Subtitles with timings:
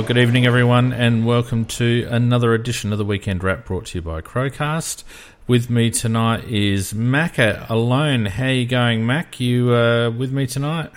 [0.00, 3.98] Oh, good evening, everyone, and welcome to another edition of the Weekend Wrap brought to
[3.98, 5.04] you by CrowCast.
[5.46, 8.24] With me tonight is Macca alone.
[8.24, 9.38] How you going, Mac?
[9.38, 10.90] You uh, with me tonight?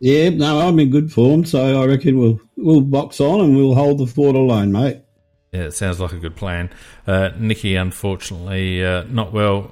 [0.00, 3.76] Yeah, no, I'm in good form, so I reckon we'll we'll box on and we'll
[3.76, 5.02] hold the fort alone, mate.
[5.52, 6.70] Yeah, it sounds like a good plan.
[7.06, 9.70] Uh, Nikki, unfortunately, uh, not well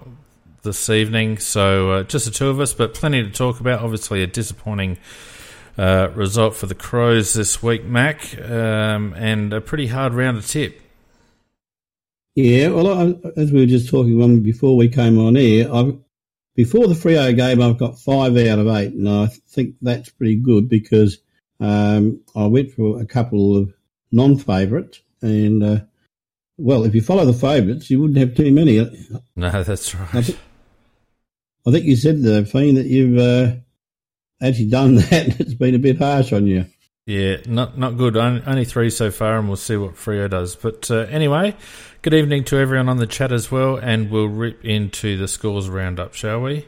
[0.63, 3.81] this evening, so uh, just the two of us, but plenty to talk about.
[3.81, 4.99] Obviously, a disappointing
[5.79, 10.49] uh, result for the Crows this week, Mac, um, and a pretty hard round to
[10.49, 10.81] tip.
[12.35, 15.97] Yeah, well, I, as we were just talking one before we came on air, I've,
[16.57, 20.37] before the Freo game, I've got five out of eight, and I think that's pretty
[20.37, 21.19] good because
[21.61, 23.73] um, I went for a couple of
[24.11, 25.81] non-favourites, and uh,
[26.57, 28.79] well, if you follow the favourites, you wouldn't have too many.
[29.37, 30.15] No, that's right.
[30.15, 30.39] I, th-
[31.67, 33.57] I think you said, uh, Fiend, that you've uh,
[34.45, 35.41] actually done that.
[35.41, 36.67] It's been a bit harsh on you.
[37.07, 38.17] Yeah, not not good.
[38.17, 40.57] Only three so far, and we'll see what Freo does.
[40.57, 41.55] But uh, anyway,
[42.01, 45.69] good evening to everyone on the chat as well, and we'll rip into the scores
[45.69, 46.67] roundup, shall we?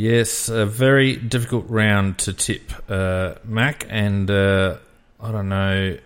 [0.00, 4.78] Yes, a very difficult round to tip, uh, Mac, and uh,
[5.20, 5.98] I don't know.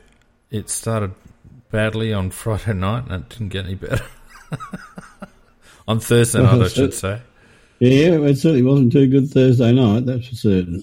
[0.51, 1.13] It started
[1.71, 4.05] badly on Friday night, and it didn't get any better.
[5.89, 7.23] on Thursday night, I should say.
[7.79, 10.07] Yeah, it certainly wasn't too good Thursday night.
[10.07, 10.83] That's for certain.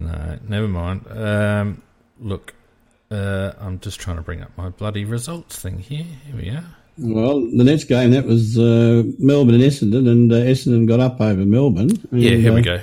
[0.00, 1.06] No, never mind.
[1.10, 1.82] Um,
[2.18, 2.54] look,
[3.10, 6.06] uh, I'm just trying to bring up my bloody results thing here.
[6.24, 6.77] Here we are.
[6.98, 11.20] Well, the next game that was uh, Melbourne and Essendon, and uh, Essendon got up
[11.20, 11.90] over Melbourne.
[12.10, 12.80] And, yeah, here we uh, go.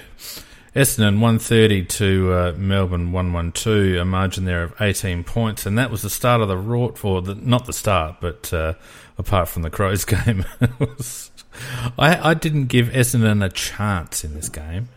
[0.75, 5.65] Essendon one thirty to uh, Melbourne one one two, a margin there of eighteen points,
[5.65, 8.73] and that was the start of the rort for the not the start, but uh,
[9.17, 10.45] apart from the Crows game,
[10.79, 11.31] was,
[11.97, 14.89] I, I didn't give Essendon a chance in this game.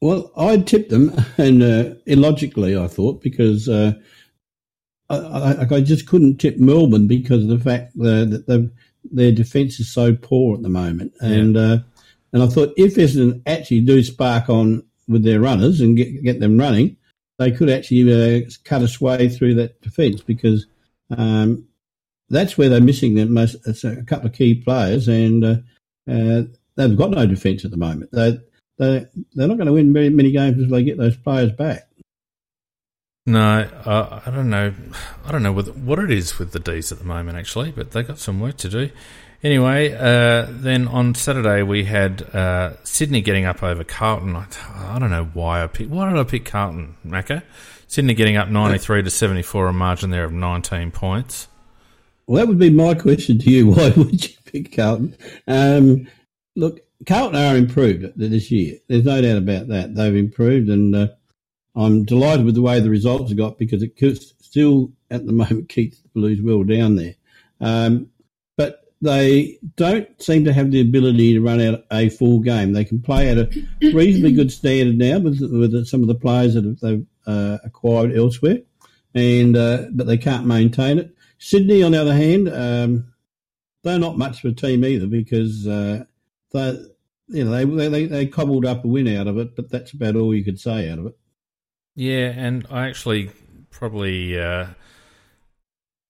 [0.00, 3.94] Well, I tipped them, and uh, illogically, I thought because uh,
[5.10, 8.70] I, I, I, just couldn't tip Melbourne because of the fact that
[9.04, 11.62] their defence is so poor at the moment, and yeah.
[11.62, 11.78] uh,
[12.32, 16.40] and I thought if Essendon actually do spark on with their runners and get get
[16.40, 16.96] them running,
[17.38, 20.66] they could actually uh, cut a sway through that defence because
[21.16, 21.66] um,
[22.28, 23.56] that's where they're missing them most.
[23.66, 25.56] It's a couple of key players, and uh,
[26.08, 26.42] uh
[26.76, 28.12] they've got no defence at the moment.
[28.12, 28.38] They
[28.78, 31.89] they they're not going to win very many games until they get those players back.
[33.30, 34.74] No, uh, I don't know.
[35.24, 38.02] I don't know what, it is with the D's at the moment, actually, but they
[38.02, 38.90] got some work to do.
[39.44, 44.34] Anyway, uh, then on Saturday we had uh, Sydney getting up over Carlton.
[44.34, 45.90] I, I, don't know why I picked.
[45.90, 47.44] Why did I pick Carlton, Macca?
[47.86, 51.46] Sydney getting up ninety three to seventy four, a margin there of nineteen points.
[52.26, 53.70] Well, that would be my question to you.
[53.74, 55.16] Why would you pick Carlton?
[55.46, 56.08] Um,
[56.56, 58.78] look, Carlton are improved this year.
[58.88, 59.94] There's no doubt about that.
[59.94, 61.08] They've improved, and uh,
[61.76, 63.96] I'm delighted with the way the results have got because it
[64.40, 67.14] still, at the moment, keeps the Blues well down there.
[67.60, 68.10] Um,
[68.56, 72.72] but they don't seem to have the ability to run out a full game.
[72.72, 73.48] They can play at a
[73.92, 78.58] reasonably good standard now with, with some of the players that they've uh, acquired elsewhere,
[79.14, 81.14] and uh, but they can't maintain it.
[81.38, 83.12] Sydney, on the other hand, um,
[83.82, 86.04] they're not much of a team either because uh,
[86.52, 86.84] they,
[87.28, 90.16] you know, they, they they cobbled up a win out of it, but that's about
[90.16, 91.18] all you could say out of it.
[91.94, 93.30] Yeah, and I actually
[93.70, 94.66] probably uh,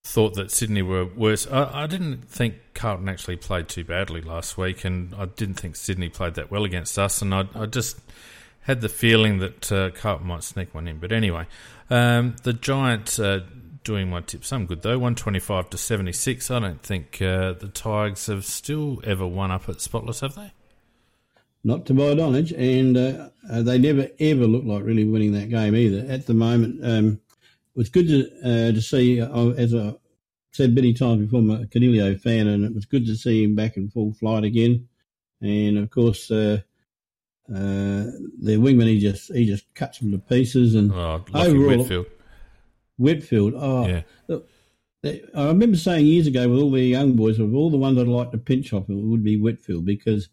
[0.04, 1.46] thought that Sydney were worse.
[1.46, 5.76] I, I, didn't think Carlton actually played too badly last week, and I didn't think
[5.76, 7.98] Sydney played that well against us, and I, I just
[8.62, 10.98] had the feeling that uh, Carlton might sneak one in.
[10.98, 11.46] But anyway,
[11.88, 13.40] um, the Giants uh,
[13.84, 16.50] doing my tip some good though, one twenty five to seventy six.
[16.50, 20.52] I don't think uh, the Tigers have still ever won up at Spotless, have they?
[21.62, 25.50] Not to my knowledge, and uh, uh, they never ever looked like really winning that
[25.50, 26.10] game either.
[26.10, 27.20] At the moment, um,
[27.74, 29.94] it was good to uh, to see, uh, as I
[30.52, 33.54] said many times before, I'm a Coniglio fan, and it was good to see him
[33.54, 34.88] back in full flight again.
[35.40, 36.60] And of course, uh,
[37.48, 38.04] uh,
[38.38, 40.74] their wingman he just he just cuts them to pieces.
[40.74, 42.06] And oh, overall, Whitfield.
[42.98, 44.02] Whitfield, oh, yeah.
[44.28, 44.48] Look,
[45.04, 48.06] I remember saying years ago with all the young boys, of all the ones I'd
[48.06, 50.28] like to pinch off, it would be Whitfield because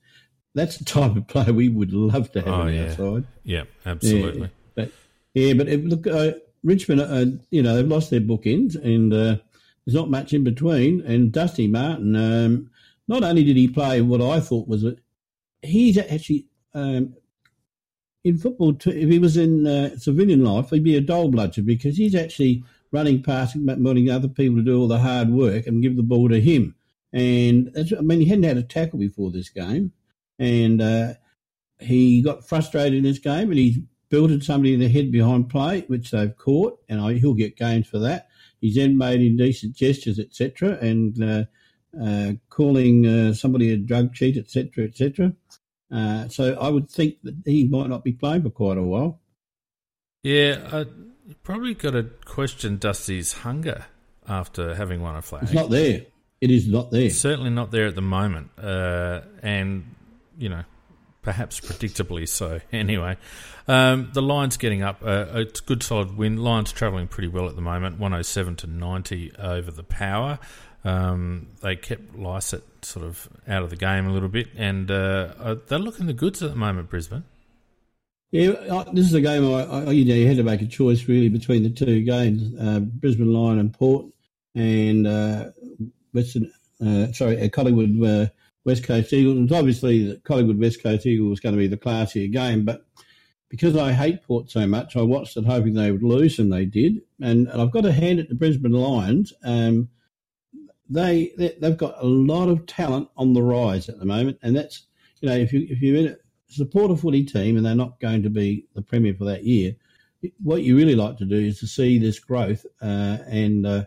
[0.57, 2.83] that's the type of player we would love to have oh, on yeah.
[2.83, 3.27] our side.
[3.43, 4.41] Yeah, absolutely.
[4.41, 4.91] Yeah, but
[5.33, 6.33] yeah, but it, look, uh,
[6.63, 9.37] Richmond, uh, you know, they've lost their bookends, and uh,
[9.85, 11.01] there's not much in between.
[11.01, 12.71] And Dusty Martin, um,
[13.07, 14.95] not only did he play what I thought was a,
[15.61, 17.15] he's actually, um,
[18.23, 21.97] in football, if he was in uh, civilian life, he'd be a dole bludger because
[21.97, 25.83] he's actually running past and wanting other people to do all the hard work and
[25.83, 26.75] give the ball to him.
[27.13, 29.93] And I mean, he hadn't had a tackle before this game,
[30.39, 31.13] and uh,
[31.79, 33.79] he got frustrated in this game, and he's
[34.09, 37.99] belted somebody in the head behind play, which they've caught, and he'll get games for
[37.99, 38.27] that.
[38.61, 41.43] He's then made indecent gestures, etc., and uh,
[42.01, 45.33] uh, calling uh, somebody a drug cheat, etc., etc.
[45.91, 49.21] Uh, so I would think that he might not be playing for quite a while.
[50.23, 50.85] Yeah, I
[51.43, 53.85] probably got to question Dusty's hunger
[54.27, 55.43] after having won a flag.
[55.43, 56.05] It's not there.
[56.41, 57.05] It is not there.
[57.05, 59.95] It's certainly not there at the moment, uh, and
[60.37, 60.63] you know,
[61.21, 62.59] perhaps predictably so.
[62.71, 63.17] Anyway,
[63.67, 65.01] um, the Lions getting up.
[65.03, 66.37] Uh, it's a good solid win.
[66.37, 70.39] Lions travelling pretty well at the moment, 107 to ninety over the Power.
[70.83, 75.33] Um, they kept Lycett sort of out of the game a little bit, and uh,
[75.39, 77.23] uh they're looking the goods at the moment, Brisbane.
[78.31, 81.07] Yeah, this is a game I, I, you know you had to make a choice
[81.07, 84.05] really between the two games, uh, Brisbane Lion and Port,
[84.53, 85.45] and uh,
[86.13, 86.51] Western,
[86.85, 88.29] uh, sorry, uh, Collingwood uh,
[88.67, 89.49] West Coast Eagles.
[89.53, 92.85] obviously, the Collingwood West Coast Eagles was going to be the classier game, but
[93.47, 96.65] because I hate Port so much, I watched it hoping they would lose, and they
[96.65, 97.01] did.
[97.21, 99.31] And, and I've got to hand it to Brisbane Lions.
[99.45, 99.87] Um,
[100.89, 104.53] they, they have got a lot of talent on the rise at the moment, and
[104.53, 104.87] that's
[105.21, 106.17] you know if you if a
[106.49, 109.75] support a footy team and they're not going to be the premier for that year,
[110.43, 113.85] what you really like to do is to see this growth, uh, and uh,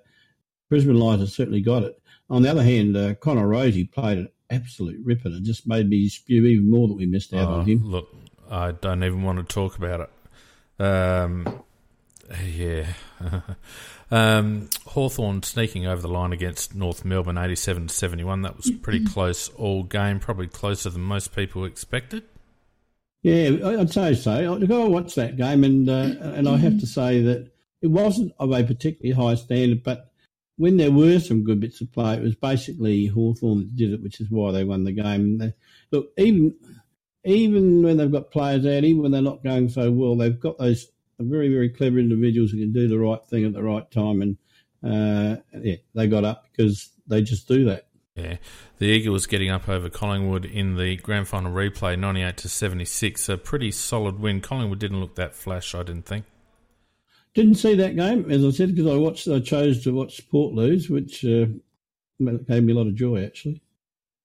[0.70, 2.00] Brisbane Lions have certainly got it.
[2.30, 6.44] On the other hand, uh, Connor Rozee played absolute ripper It just made me spew
[6.46, 7.84] even more that we missed out oh, on him.
[7.84, 8.08] Look,
[8.50, 10.82] I don't even want to talk about it.
[10.84, 11.62] Um,
[12.44, 12.86] yeah.
[14.10, 18.42] um, Hawthorn sneaking over the line against North Melbourne 87 71.
[18.42, 22.24] That was pretty close all game, probably closer than most people expected.
[23.22, 24.32] Yeah, I'd say so.
[24.32, 27.50] I watched that game, and uh, and I have to say that
[27.82, 30.09] it wasn't of a particularly high standard, but
[30.60, 34.02] when there were some good bits of play, it was basically Hawthorn that did it,
[34.02, 35.38] which is why they won the game.
[35.38, 35.54] They,
[35.90, 36.54] look, even
[37.24, 40.58] even when they've got players out, even when they're not going so well, they've got
[40.58, 40.86] those
[41.18, 44.20] very, very clever individuals who can do the right thing at the right time.
[44.20, 44.36] And
[44.84, 47.86] uh, yeah, they got up because they just do that.
[48.14, 48.36] Yeah,
[48.76, 53.30] the Eagles getting up over Collingwood in the grand final replay, ninety-eight to seventy-six.
[53.30, 54.42] A pretty solid win.
[54.42, 56.26] Collingwood didn't look that flash, I didn't think.
[57.34, 59.28] Didn't see that game, as I said, because I watched.
[59.28, 61.46] I chose to watch Port lose, which uh,
[62.18, 63.62] gave me a lot of joy, actually.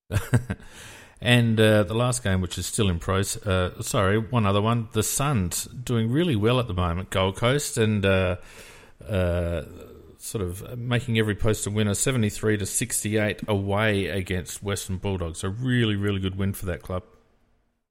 [1.22, 3.38] and uh, the last game, which is still in pros.
[3.46, 4.90] Uh, sorry, one other one.
[4.94, 7.12] The Suns doing really well at the moment.
[7.12, 8.38] Gold Coast and uh,
[9.08, 9.62] uh,
[10.18, 11.94] sort of making every post a winner.
[11.94, 15.44] Seventy-three to sixty-eight away against Western Bulldogs.
[15.44, 17.04] A really, really good win for that club.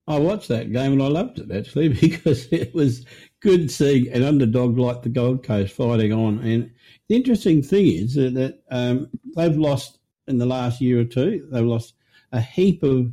[0.06, 3.06] I watched that game and I loved it actually because it was
[3.44, 6.38] good seeing an underdog like the Gold Coast fighting on.
[6.38, 6.70] And
[7.08, 11.46] the interesting thing is that, that um, they've lost in the last year or two,
[11.52, 11.92] they've lost
[12.32, 13.12] a heap of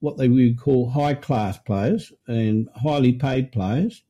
[0.00, 4.02] what they would call high class players and highly paid players.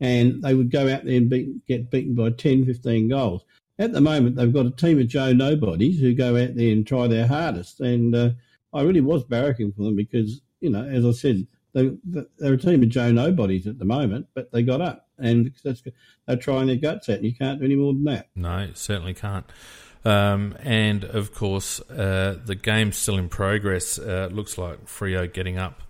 [0.00, 3.44] And they would go out there and get beaten by 10, 15 goals.
[3.80, 6.86] At the moment, they've got a team of Joe Nobodies who go out there and
[6.86, 7.80] try their hardest.
[7.80, 8.30] And uh,
[8.72, 12.56] I really was barracking for them because, you know, as I said, they, they're a
[12.56, 15.82] team of Joe Nobodies at the moment, but they got up and that's,
[16.26, 18.28] they're trying their guts out, and you can't do any more than that.
[18.34, 19.46] No, certainly can't.
[20.04, 23.98] Um, and of course, uh, the game's still in progress.
[23.98, 25.82] Uh, looks like Freo getting up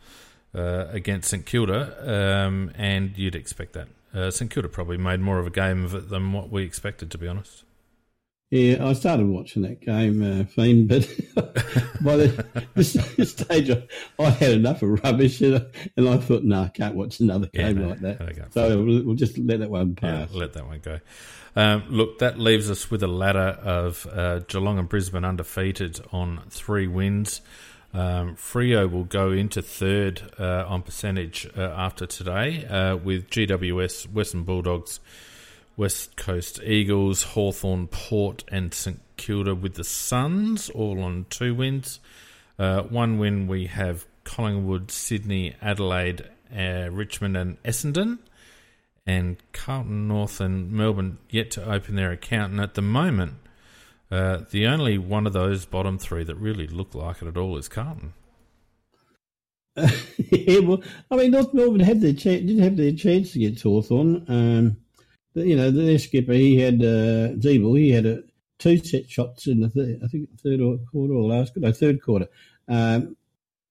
[0.54, 3.88] uh, against St Kilda, um, and you'd expect that.
[4.14, 7.11] Uh, St Kilda probably made more of a game of it than what we expected,
[7.11, 7.64] to be honest.
[8.50, 11.07] Yeah, I started watching that game, uh, Fiend, but
[12.02, 13.83] by the, this, this, stage, I,
[14.19, 15.67] I, had enough of rubbish, and,
[15.99, 18.52] and I thought, no, nah, I can't watch another yeah, game no, like that.
[18.52, 20.31] So we'll, we'll, just let that one pass.
[20.33, 20.99] Yeah, let that one go.
[21.57, 26.43] Um, look, that leaves us with a ladder of uh, Geelong and Brisbane undefeated on
[26.49, 27.43] three wins.
[27.93, 34.11] Um, Freo will go into third uh, on percentage uh, after today, uh, with GWS,
[34.11, 35.00] Western Bulldogs,
[35.78, 42.00] West Coast Eagles, Hawthorn, Port, and St Kilda with the Suns, all on two wins.
[42.58, 48.18] Uh, one win we have Collingwood, Sydney, Adelaide, uh, Richmond, and Essendon.
[49.06, 52.52] And Carlton North and Melbourne yet to open their account.
[52.52, 53.35] And at the moment,
[54.11, 57.56] uh, the only one of those bottom three that really look like it at all
[57.56, 58.14] is Carlton.
[59.76, 64.25] yeah, well, I mean, North Melbourne had their chance, did have their chance get Hawthorn.
[64.26, 64.76] Um,
[65.35, 68.23] you know, their skipper, he had uh, Ziebell, he had a
[68.58, 72.02] two set shots in the third, I think third or quarter or last, no, third
[72.02, 72.28] quarter.
[72.68, 73.16] Um,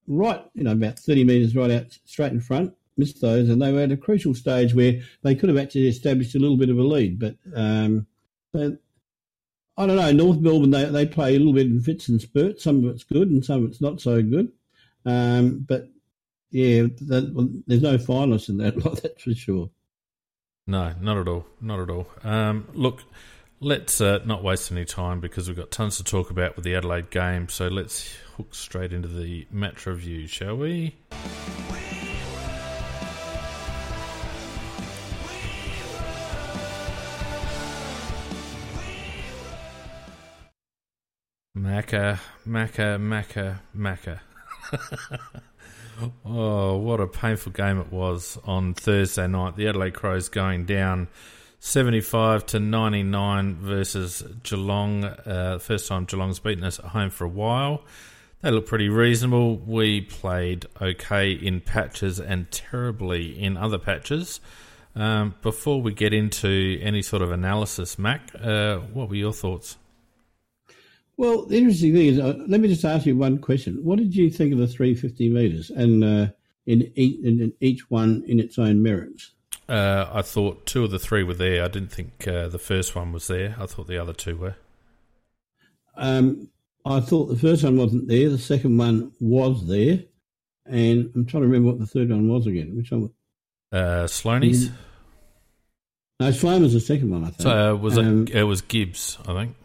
[0.06, 2.74] right, you know, about 30 metres right out straight in front.
[2.96, 6.34] missed those, and they were at a crucial stage where they could have actually established
[6.34, 7.18] a little bit of a lead.
[7.18, 8.06] But um,
[8.54, 10.10] I don't know.
[10.10, 12.64] North Melbourne they they play a little bit in fits and spurts.
[12.64, 14.50] Some of it's good, and some of it's not so good.
[15.04, 15.88] Um, but
[16.50, 19.70] yeah, that, well, there's no finalists in that lot, that's for sure.
[20.68, 21.46] No, not at all.
[21.62, 22.06] Not at all.
[22.22, 23.02] Um, look,
[23.58, 26.74] let's uh, not waste any time because we've got tons to talk about with the
[26.74, 27.48] Adelaide game.
[27.48, 30.94] So let's hook straight into the match review, shall we?
[41.56, 44.20] Macca, Macca, Macca, Macca.
[46.24, 49.56] oh, what a painful game it was on Thursday night.
[49.56, 51.08] The Adelaide Crows going down
[51.60, 55.04] 75 to 99 versus Geelong.
[55.04, 57.82] Uh, first time Geelong's beaten us at home for a while.
[58.42, 59.56] They look pretty reasonable.
[59.56, 64.40] We played okay in patches and terribly in other patches.
[64.94, 69.76] Um, before we get into any sort of analysis, Mac, uh, what were your thoughts?
[71.18, 73.80] Well, the interesting thing is, uh, let me just ask you one question.
[73.82, 76.28] What did you think of the 350 metres and uh,
[76.64, 79.32] in, each, in, each one in its own merits?
[79.68, 81.64] Uh, I thought two of the three were there.
[81.64, 83.56] I didn't think uh, the first one was there.
[83.58, 84.54] I thought the other two were.
[85.96, 86.48] Um,
[86.86, 88.30] I thought the first one wasn't there.
[88.30, 90.04] The second one was there.
[90.66, 92.76] And I'm trying to remember what the third one was again.
[92.76, 93.10] Which one?
[93.72, 94.70] Uh, Sloanie's?
[96.20, 97.42] No, Sloane was the second one, I think.
[97.42, 99.56] So, uh, was um, it, it was Gibbs, I think.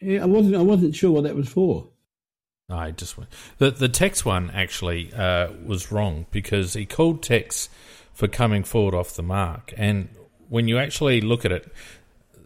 [0.00, 0.56] Yeah, I wasn't.
[0.56, 1.88] I wasn't sure what that was for.
[2.70, 3.16] I just.
[3.58, 7.68] The the Tex one actually uh, was wrong because he called Tex
[8.12, 10.08] for coming forward off the mark, and
[10.48, 11.72] when you actually look at it,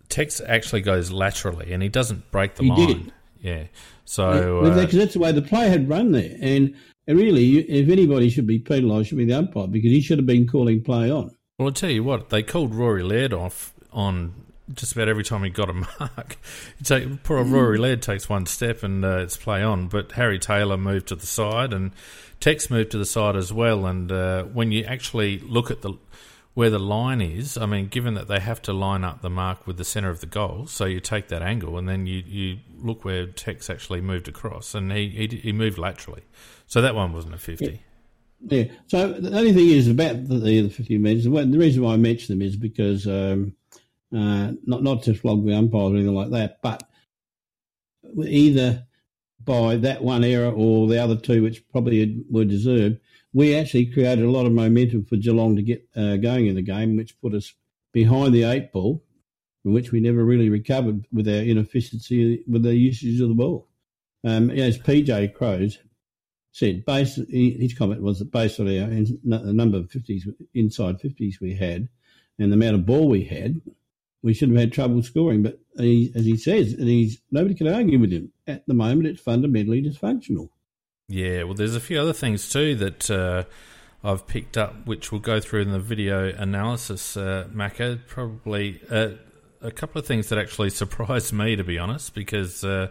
[0.08, 2.86] Tex actually goes laterally, and he doesn't break the he line.
[2.86, 3.12] Did.
[3.40, 3.64] Yeah,
[4.04, 6.74] so yeah, because uh, that's the way the player had run there, and,
[7.08, 10.46] really, if anybody should be penalised, should be the umpire because he should have been
[10.46, 11.34] calling play on.
[11.58, 14.34] Well, I'll tell you what, they called Rory Laird off on
[14.74, 16.36] just about every time he got a mark.
[16.82, 20.76] take, poor Rory Laird takes one step and uh, it's play on, but Harry Taylor
[20.76, 21.92] moved to the side and
[22.40, 23.86] Tex moved to the side as well.
[23.86, 25.94] And uh, when you actually look at the
[26.54, 29.66] where the line is, I mean, given that they have to line up the mark
[29.66, 32.58] with the centre of the goal, so you take that angle and then you, you
[32.76, 36.22] look where Tex actually moved across, and he, he, he moved laterally.
[36.66, 37.80] So that one wasn't a 50.
[38.42, 38.58] Yeah.
[38.58, 38.64] yeah.
[38.88, 42.38] So the only thing is about the, the 50 metres, the reason why I mention
[42.38, 43.54] them is because um,
[44.14, 46.82] uh, not not to flog the umpires or anything like that, but
[48.26, 48.86] either
[49.44, 52.98] by that one error or the other two, which probably were deserved,
[53.32, 56.62] we actually created a lot of momentum for Geelong to get uh, going in the
[56.62, 57.54] game, which put us
[57.92, 59.02] behind the eight ball,
[59.62, 63.68] from which we never really recovered with our inefficiency with the usage of the ball.
[64.24, 65.78] Um, as PJ Crows
[66.52, 70.22] said, his comment was that on our the number of 50s,
[70.54, 71.88] inside 50s we had
[72.38, 73.60] and the amount of ball we had,
[74.22, 75.42] we should have had trouble scoring.
[75.42, 78.32] But he, as he says, and he's nobody can argue with him.
[78.46, 80.48] At the moment, it's fundamentally dysfunctional.
[81.08, 83.44] Yeah, well, there's a few other things too that uh,
[84.04, 88.00] I've picked up, which we'll go through in the video analysis, uh, Macca.
[88.06, 89.10] Probably uh,
[89.60, 92.88] a couple of things that actually surprised me, to be honest, because uh,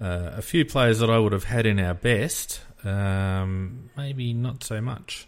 [0.00, 4.64] uh, a few players that I would have had in our best, um, maybe not
[4.64, 5.26] so much.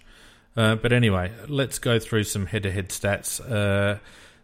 [0.56, 3.40] Uh, but anyway, let's go through some head-to-head stats.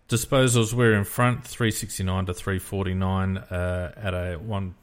[0.06, 4.74] Uh, Disposals we're in front, 369 to 349 uh, at a 1,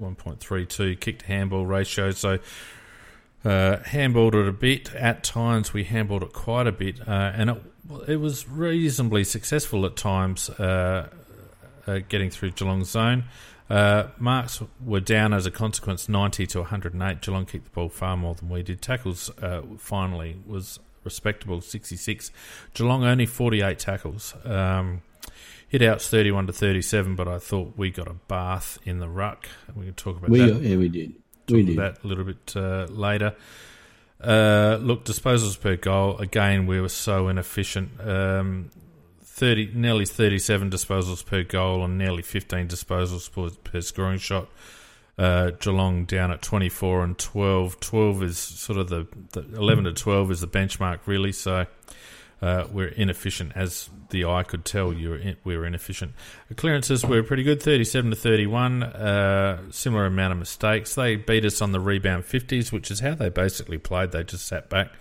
[0.00, 2.10] 1.32 kicked handball ratio.
[2.10, 2.38] So
[3.44, 4.94] uh, handballed it a bit.
[4.94, 7.62] At times we handballed it quite a bit, uh, and it,
[8.08, 11.08] it was reasonably successful at times uh,
[11.86, 13.24] uh, getting through Geelong's zone.
[13.68, 17.20] Uh, marks were down as a consequence, 90 to 108.
[17.20, 18.80] Geelong kicked the ball far more than we did.
[18.80, 19.30] Tackles
[19.78, 22.30] finally was respectable 66.
[22.74, 24.34] Geelong only 48 tackles.
[24.44, 25.00] Um,
[25.68, 29.48] hit outs 31 to 37, but I thought we got a bath in the ruck.
[29.74, 30.60] We can talk about we, that.
[30.60, 31.14] Yeah, we did.
[31.48, 31.78] We did.
[31.78, 33.34] that a little bit uh, later.
[34.20, 36.18] Uh, look, disposals per goal.
[36.18, 38.00] Again, we were so inefficient.
[38.00, 38.70] Um,
[39.22, 44.48] 30, nearly 37 disposals per goal and nearly 15 disposals per, per scoring shot.
[45.18, 47.80] Uh, Geelong down at 24 and 12.
[47.80, 51.32] 12 is sort of the, the 11 to 12 is the benchmark, really.
[51.32, 51.66] So
[52.42, 54.92] uh, we're inefficient, as the eye could tell.
[54.92, 56.12] You were in, we were inefficient.
[56.48, 58.82] The clearances were pretty good, 37 to 31.
[58.82, 60.94] Uh, similar amount of mistakes.
[60.94, 64.12] They beat us on the rebound 50s, which is how they basically played.
[64.12, 64.92] They just sat back,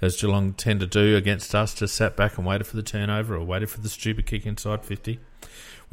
[0.00, 3.34] as Geelong tend to do against us, just sat back and waited for the turnover
[3.34, 5.18] or waited for the stupid kick inside 50.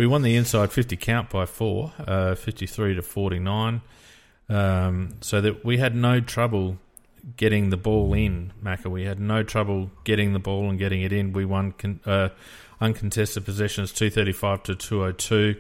[0.02, 3.82] We won the inside 50 count by four, uh, 53 to 49.
[4.50, 6.80] Um, so that we had no trouble
[7.38, 8.90] getting the ball in, Macca.
[8.90, 11.34] We had no trouble getting the ball and getting it in.
[11.34, 12.30] We won con- uh,
[12.82, 15.56] uncontested possessions 235 to 202.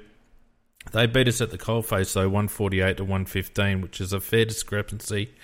[0.92, 5.36] They beat us at the coalface, though, 148 to 115, which is a fair discrepancy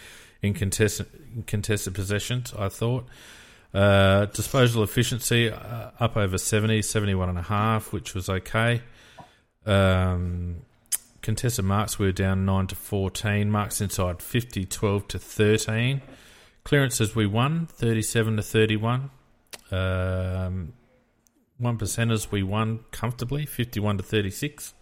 [0.41, 3.05] in contested, contested possessions, I thought.
[3.77, 8.81] Uh, disposal efficiency uh, up over 70, 71.5, which was okay.
[9.67, 10.63] Um,
[11.21, 13.51] contested marks we were down 9 to 14.
[13.51, 16.01] Marks inside 50, 12 to 13.
[16.63, 19.11] Clearances we won 37 to 31.
[19.69, 20.73] Um,
[21.59, 24.73] one percenters we won comfortably 51 to 36.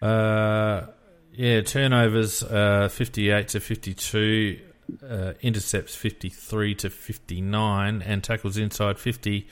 [0.00, 0.86] Uh,
[1.32, 4.60] yeah, turnovers uh, 58 to 52,
[5.08, 9.46] uh, intercepts 53 to 59, and tackles inside 50,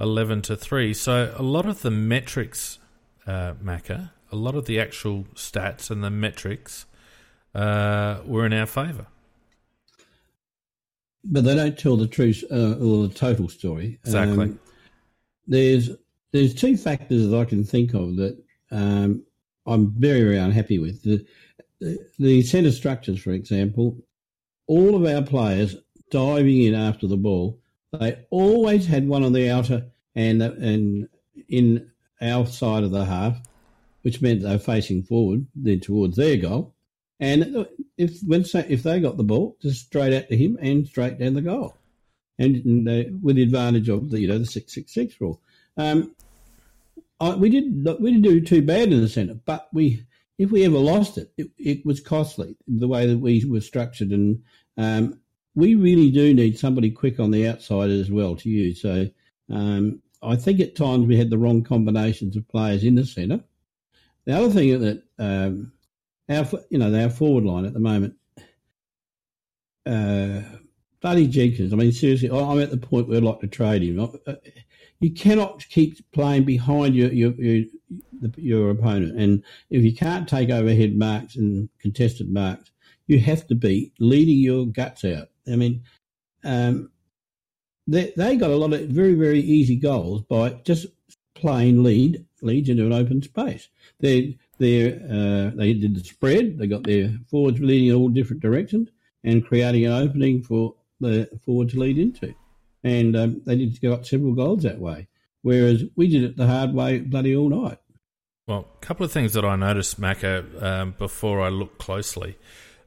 [0.00, 0.94] 11 to 3.
[0.94, 2.78] So a lot of the metrics,
[3.26, 6.86] uh, Macca, a lot of the actual stats and the metrics
[7.54, 9.06] uh, were in our favour.
[11.24, 13.98] But they don't tell the truth uh, or the total story.
[14.04, 14.44] Exactly.
[14.44, 14.60] Um,
[15.46, 15.90] there's
[16.32, 18.38] there's two factors that I can think of that
[18.70, 19.24] um,
[19.66, 21.02] I'm very very unhappy with.
[21.02, 21.24] The,
[21.80, 23.98] the, the centre structures, for example,
[24.66, 25.76] all of our players
[26.10, 27.58] diving in after the ball,
[27.92, 31.08] they always had one on the outer and and
[31.48, 33.38] in our side of the half,
[34.02, 36.74] which meant they were facing forward, then towards their goal.
[37.20, 41.18] And if when if they got the ball, just straight out to him and straight
[41.18, 41.76] down the goal,
[42.38, 45.40] and, and uh, with the advantage of the you know the six six six rule.
[45.76, 46.14] Um,
[47.18, 50.04] I, we did we didn't do too bad in the centre, but we
[50.38, 54.10] if we ever lost it, it, it was costly the way that we were structured,
[54.10, 54.42] and
[54.76, 55.20] um,
[55.54, 58.80] we really do need somebody quick on the outside as well to use.
[58.82, 59.08] So
[59.50, 63.42] um, I think at times we had the wrong combinations of players in the centre.
[64.26, 65.72] The other thing that um,
[66.28, 68.14] our you know our forward line at the moment,
[69.86, 70.42] uh,
[71.00, 71.72] Buddy Jenkins.
[71.72, 74.00] I mean, seriously, I'm at the point where I'd like to trade him.
[74.26, 74.34] Uh,
[75.00, 77.64] you cannot keep playing behind your your your,
[78.36, 82.70] your opponent, and if you can't take overhead marks and contested marks,
[83.06, 85.28] you have to be leading your guts out.
[85.50, 85.82] I mean,
[86.44, 86.90] um,
[87.86, 90.86] they they got a lot of very very easy goals by just
[91.34, 93.68] playing lead leads into an open space.
[94.00, 96.58] They they uh, they did the spread.
[96.58, 98.88] They got their forwards leading in all different directions
[99.22, 102.34] and creating an opening for the forward to lead into
[102.86, 105.08] and um, they did got several goals that way.
[105.46, 107.78] Whereas we did it the hard way, bloody all night.
[108.48, 112.36] Well, a couple of things that I noticed, Macca, um, before I looked closely.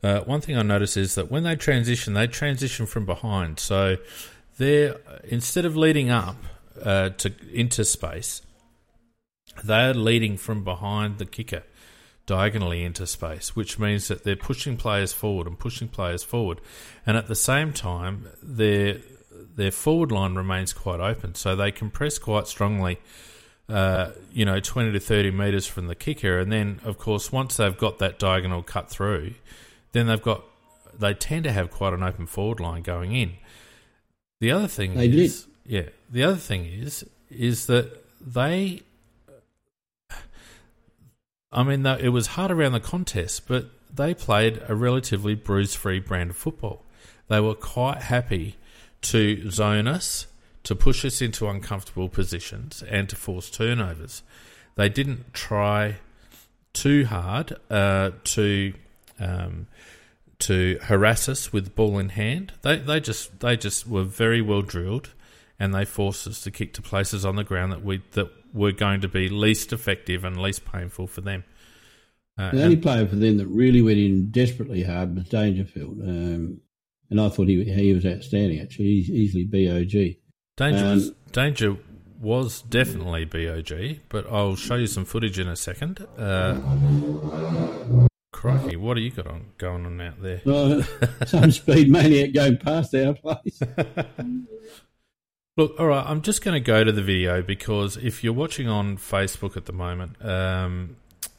[0.03, 3.59] Uh, one thing I noticed is that when they transition, they transition from behind.
[3.59, 3.95] So
[4.57, 6.35] they're instead of leading up
[6.83, 8.41] uh, to into space,
[9.63, 11.63] they're leading from behind the kicker
[12.25, 16.59] diagonally into space, which means that they're pushing players forward and pushing players forward,
[17.05, 18.99] and at the same time they're
[19.59, 22.97] their forward line remains quite open, so they compress quite strongly.
[23.67, 27.57] Uh, you know, twenty to thirty meters from the kicker, and then of course once
[27.57, 29.33] they've got that diagonal cut through,
[29.91, 30.43] then they've got
[30.97, 33.33] they tend to have quite an open forward line going in.
[34.39, 35.51] The other thing they is, did.
[35.65, 38.81] yeah, the other thing is is that they.
[41.51, 46.29] I mean, it was hard around the contest, but they played a relatively bruise-free brand
[46.29, 46.85] of football.
[47.27, 48.55] They were quite happy
[49.01, 50.27] to zone us,
[50.63, 54.23] to push us into uncomfortable positions, and to force turnovers.
[54.75, 55.97] They didn't try
[56.73, 58.73] too hard uh, to
[59.19, 59.67] um,
[60.39, 62.53] to harass us with ball in hand.
[62.61, 65.13] They they just they just were very well drilled,
[65.59, 68.71] and they forced us to kick to places on the ground that we that were
[68.71, 71.43] going to be least effective and least painful for them.
[72.37, 75.99] Uh, the only player for them that really went in desperately hard was Dangerfield.
[76.01, 76.61] Um,
[77.09, 78.59] and I thought he he was outstanding.
[78.59, 80.17] Actually, he's easily BOG.
[80.57, 81.77] Danger, um, was, Danger
[82.19, 86.05] was definitely BOG, but I'll show you some footage in a second.
[86.17, 86.59] Uh,
[88.31, 90.41] crikey, what have you got on going on out there?
[91.25, 93.61] Some speed maniac going past our place.
[95.57, 98.69] Look, all right, I'm just going to go to the video because if you're watching
[98.69, 100.95] on Facebook at the moment, um,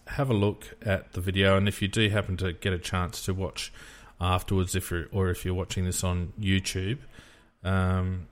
[0.09, 3.25] have a look at the video, and if you do happen to get a chance
[3.25, 3.73] to watch
[4.21, 6.99] afterwards, if you're or if you're watching this on YouTube,
[7.65, 8.27] um,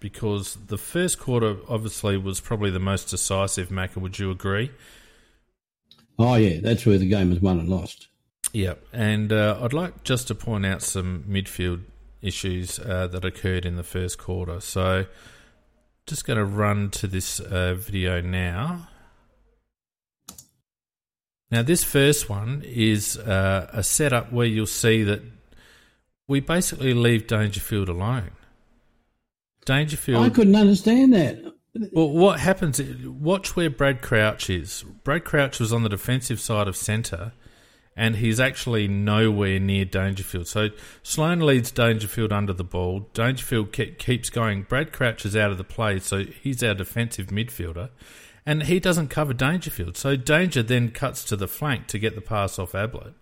[0.00, 3.68] because the first quarter obviously was probably the most decisive.
[3.68, 4.70] Macca, would you agree?
[6.18, 8.08] Oh yeah, that's where the game was won and lost.
[8.52, 11.82] Yeah, and uh, I'd like just to point out some midfield
[12.22, 14.60] issues uh, that occurred in the first quarter.
[14.60, 15.06] So,
[16.06, 18.88] just going to run to this uh, video now.
[21.50, 25.22] Now, this first one is uh, a setup where you'll see that
[26.26, 28.32] we basically leave Dangerfield alone.
[29.64, 30.24] Dangerfield.
[30.24, 31.54] I couldn't understand that.
[31.92, 32.80] Well, what happens?
[33.04, 34.84] Watch where Brad Crouch is.
[35.02, 37.32] Brad Crouch was on the defensive side of centre,
[37.96, 40.46] and he's actually nowhere near Dangerfield.
[40.46, 40.68] So
[41.02, 43.08] Sloane leads Dangerfield under the ball.
[43.12, 44.62] Dangerfield ke- keeps going.
[44.62, 47.90] Brad Crouch is out of the play, so he's our defensive midfielder,
[48.46, 49.96] and he doesn't cover Dangerfield.
[49.96, 53.14] So Danger then cuts to the flank to get the pass off Ablett,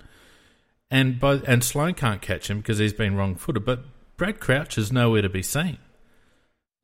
[0.93, 3.65] and both and Sloane can't catch him because he's been wrong footed.
[3.65, 3.81] But
[4.19, 5.79] Brad Crouch is nowhere to be seen.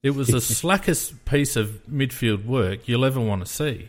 [0.02, 3.88] It was the slackest piece of midfield work you'll ever want to see.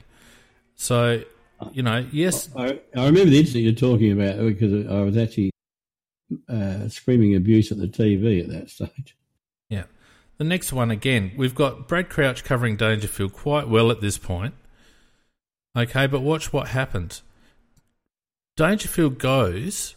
[0.75, 1.23] So,
[1.71, 2.49] you know, yes.
[2.53, 5.51] I, I remember the incident you're talking about because I was actually
[6.49, 9.15] uh, screaming abuse at the TV at that stage.
[9.69, 9.83] Yeah.
[10.37, 14.53] The next one, again, we've got Brad Crouch covering Dangerfield quite well at this point.
[15.77, 17.23] Okay, but watch what happens.
[18.57, 19.95] Dangerfield goes,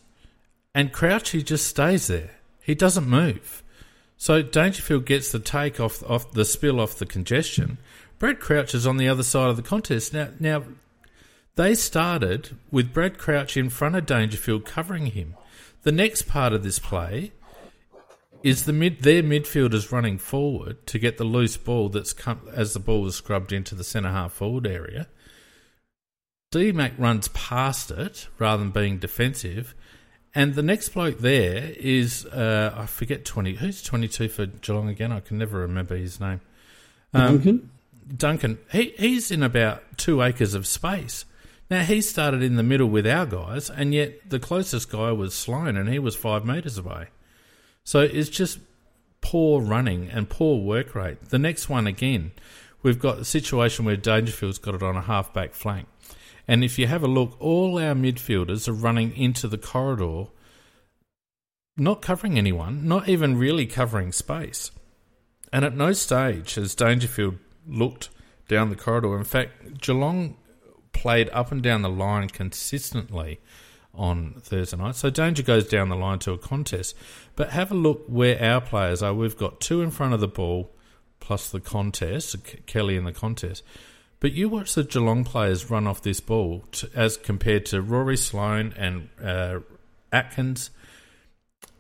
[0.75, 2.31] and Crouch, he just stays there.
[2.61, 3.63] He doesn't move.
[4.17, 7.79] So Dangerfield gets the take off, off the spill off the congestion.
[8.19, 10.15] Brad Crouch is on the other side of the contest.
[10.15, 10.63] Now, now
[11.57, 15.35] they started with Brad Crouch in front of Dangerfield covering him.
[15.83, 17.33] The next part of this play
[18.43, 22.73] is the mid their midfielders running forward to get the loose ball that's come as
[22.73, 25.09] the ball was scrubbed into the centre half forward area.
[26.53, 29.75] DMAC runs past it rather than being defensive
[30.35, 33.55] and the next bloke there is uh, I forget twenty.
[33.55, 35.13] Who's twenty two for Geelong again?
[35.13, 36.41] I can never remember his name.
[37.15, 37.71] Um, Duncan.
[38.17, 38.59] Duncan.
[38.71, 41.25] He he's in about two acres of space.
[41.71, 45.35] Now he started in the middle with our guys, and yet the closest guy was
[45.35, 47.09] Sloane, and he was five metres away.
[47.85, 48.59] So it's just
[49.21, 51.31] poor running and poor work rate.
[51.31, 52.33] The next one again,
[52.83, 55.87] we've got a situation where Dangerfield's got it on a half back flank.
[56.49, 60.27] And if you have a look, all our midfielders are running into the corridor,
[61.77, 64.71] not covering anyone, not even really covering space.
[65.53, 68.09] And at no stage has Dangerfield looked
[68.49, 69.17] down the corridor.
[69.17, 70.37] In fact, Geelong
[70.93, 73.41] played up and down the line consistently
[73.95, 74.97] on Thursday night.
[74.97, 76.97] So Danger goes down the line to a contest.
[77.37, 79.15] But have a look where our players are.
[79.15, 80.75] We've got two in front of the ball
[81.21, 83.63] plus the contest, Kelly in the contest.
[84.23, 88.17] But you watch the Geelong players run off this ball to, as compared to Rory
[88.17, 89.59] Sloane and uh,
[90.13, 90.71] Atkins.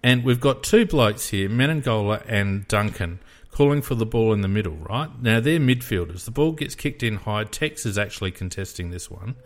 [0.02, 3.20] And we've got two blokes here, Menegola and Duncan,
[3.52, 5.08] calling for the ball in the middle, right?
[5.22, 6.24] Now they're midfielders.
[6.24, 7.44] The ball gets kicked in high.
[7.44, 9.36] Tex is actually contesting this one.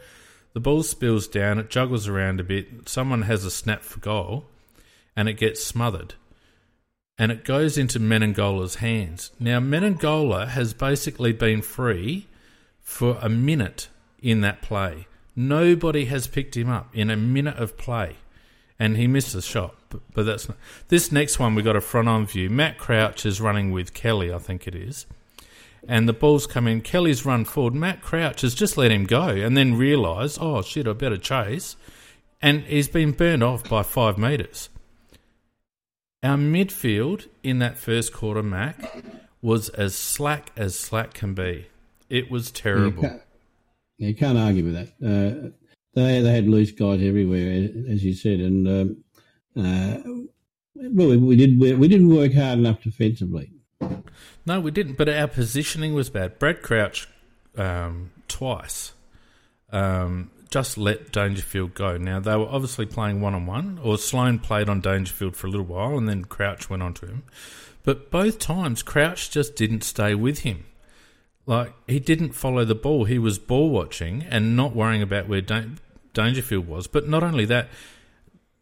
[0.55, 2.89] The ball spills down, it juggles around a bit.
[2.89, 4.47] Someone has a snap for goal,
[5.15, 6.15] and it gets smothered.
[7.19, 9.33] And it goes into Menegola's hands.
[9.39, 12.27] Now, Menegola has basically been free
[12.87, 13.89] for a minute
[14.23, 15.07] in that play.
[15.35, 18.17] Nobody has picked him up in a minute of play,
[18.79, 19.75] and he missed a shot.
[19.91, 20.57] But, but that's not.
[20.89, 22.49] This next one we got a front on view.
[22.49, 25.05] Matt Crouch is running with Kelly, I think it is,
[25.87, 26.81] and the ball's come in.
[26.81, 27.75] Kelly's run forward.
[27.75, 31.77] Matt Crouch has just let him go, and then realised, oh shit, I better chase,
[32.41, 34.71] and he's been burned off by five metres.
[36.23, 39.03] Our midfield in that first quarter, Mac,
[39.43, 41.67] was as slack as slack can be.
[42.09, 43.03] It was terrible.
[43.03, 43.23] You can't,
[43.99, 44.89] you can't argue with that.
[45.03, 45.51] Uh,
[45.95, 49.05] they they had loose guys everywhere, as you said, and um,
[49.57, 49.99] uh,
[50.75, 53.51] well, we, we did we didn't work hard enough defensively.
[54.45, 54.97] No, we didn't.
[54.97, 56.39] But our positioning was bad.
[56.39, 57.09] Brad Crouch
[57.57, 58.93] um, twice
[59.71, 61.97] um, just let Dangerfield go.
[61.97, 65.51] Now they were obviously playing one on one, or Sloane played on Dangerfield for a
[65.51, 67.23] little while, and then Crouch went on to him.
[67.83, 70.65] But both times, Crouch just didn't stay with him.
[71.47, 75.41] Like he didn't follow the ball; he was ball watching and not worrying about where
[75.41, 76.89] Dangerfield was.
[76.89, 77.69] But not only that,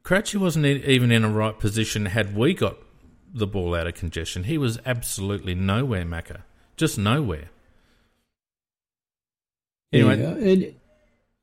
[0.03, 2.07] Crouchy wasn't even in a right position.
[2.07, 2.77] Had we got
[3.33, 6.42] the ball out of congestion, he was absolutely nowhere, Macca,
[6.77, 7.49] just nowhere.
[9.90, 10.75] Anyway, yeah,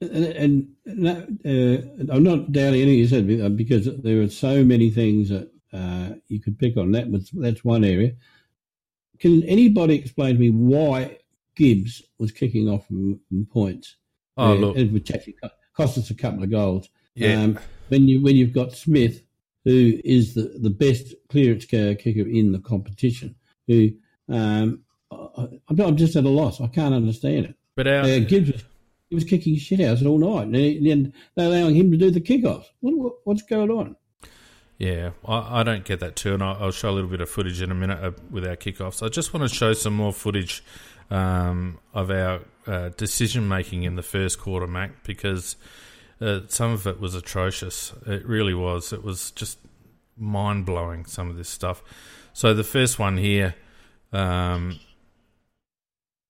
[0.01, 4.89] and, and, uh, I'm not doubting anything you said uh, because there are so many
[4.91, 6.91] things that uh, you could pick on.
[6.91, 8.13] That was that's one area.
[9.19, 11.17] Can anybody explain to me why
[11.55, 13.95] Gibbs was kicking off from, from points.
[14.37, 14.75] Oh, look.
[14.75, 15.35] Which actually
[15.75, 16.89] cost us a couple of goals.
[17.15, 17.41] Yeah.
[17.41, 17.59] Um,
[17.89, 19.21] when, you, when you've got Smith,
[19.65, 23.35] who is the, the best clearance kicker in the competition,
[23.67, 23.89] who
[24.29, 26.61] um, I'm, I'm just at a loss.
[26.61, 27.55] I can't understand it.
[27.75, 28.63] But our, uh, Gibbs was,
[29.09, 32.21] he was kicking shit out all night, and then they're allowing him to do the
[32.21, 32.65] kickoffs.
[32.79, 33.95] What, what, what's going on?
[34.77, 37.29] Yeah, I, I, don't get that too, and I'll, I'll, show a little bit of
[37.29, 39.05] footage in a minute uh, with our kickoffs.
[39.05, 40.63] I just want to show some more footage
[41.11, 45.57] um, of our uh, decision making in the first quarter, Mac, because
[46.19, 47.93] uh, some of it was atrocious.
[48.07, 48.93] It really was.
[48.93, 49.59] It was just
[50.17, 51.05] mind blowing.
[51.05, 51.83] Some of this stuff.
[52.33, 53.55] So the first one here,
[54.13, 54.79] um,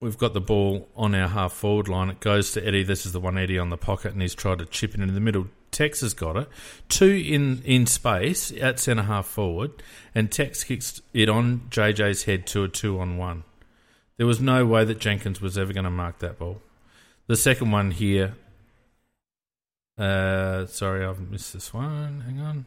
[0.02, 2.10] we've got the ball on our half forward line.
[2.10, 2.84] It goes to Eddie.
[2.84, 5.14] This is the one Eddie on the pocket, and he's tried to chip it in
[5.14, 5.48] the middle.
[5.70, 6.50] Tex got it.
[6.90, 9.72] Two in, in space at centre half forward,
[10.14, 13.44] and Tex kicks it on JJ's head to a two on one.
[14.22, 16.62] There was no way that Jenkins was ever going to mark that ball.
[17.26, 18.36] The second one here.
[19.98, 22.22] Uh, sorry, I've missed this one.
[22.22, 22.66] Hang on.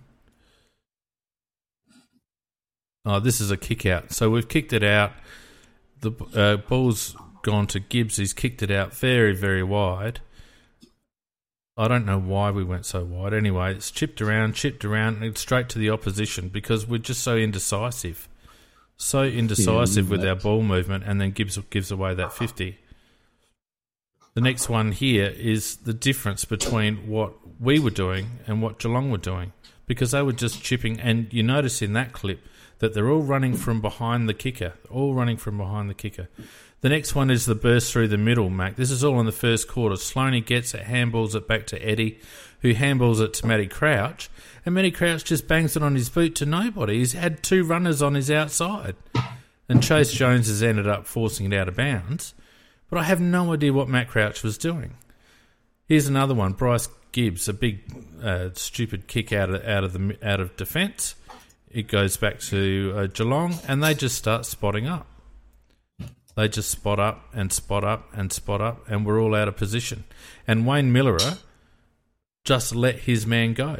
[3.05, 4.11] Oh, this is a kick out.
[4.11, 5.13] So we've kicked it out.
[6.01, 8.17] The uh, ball's gone to Gibbs.
[8.17, 10.23] He's kicked it out very, very wide.
[11.77, 13.33] I don't know why we went so wide.
[13.33, 17.37] Anyway, it's chipped around, chipped around, and straight to the opposition because we're just so
[17.37, 18.29] indecisive.
[18.97, 22.79] So indecisive with our ball movement, and then Gibbs gives away that 50.
[24.35, 29.11] The next one here is the difference between what we were doing and what Geelong
[29.11, 29.53] were doing
[29.87, 30.99] because they were just chipping.
[30.99, 32.41] And you notice in that clip
[32.81, 36.29] that they're all running from behind the kicker, all running from behind the kicker.
[36.81, 38.77] The next one is the burst through the middle, Mac.
[38.77, 39.95] This is all in the first quarter.
[39.95, 42.19] Sloaney gets it, handballs it back to Eddie,
[42.65, 44.31] who handballs it to Matty Crouch,
[44.65, 46.97] and Matty Crouch just bangs it on his boot to nobody.
[46.97, 48.97] He's had two runners on his outside,
[49.69, 52.33] and Chayce Jones has ended up forcing it out of bounds.
[52.89, 54.95] But I have no idea what Matt Crouch was doing.
[55.87, 57.83] Here's another one: Bryce Gibbs, a big,
[58.23, 61.17] uh, stupid kick out of out of the out of defence.
[61.71, 65.07] It goes back to uh, Geelong, and they just start spotting up.
[66.35, 69.57] They just spot up and spot up and spot up, and we're all out of
[69.59, 70.05] position.
[70.49, 71.41] And Wayne Milera
[72.45, 73.79] just let his man go.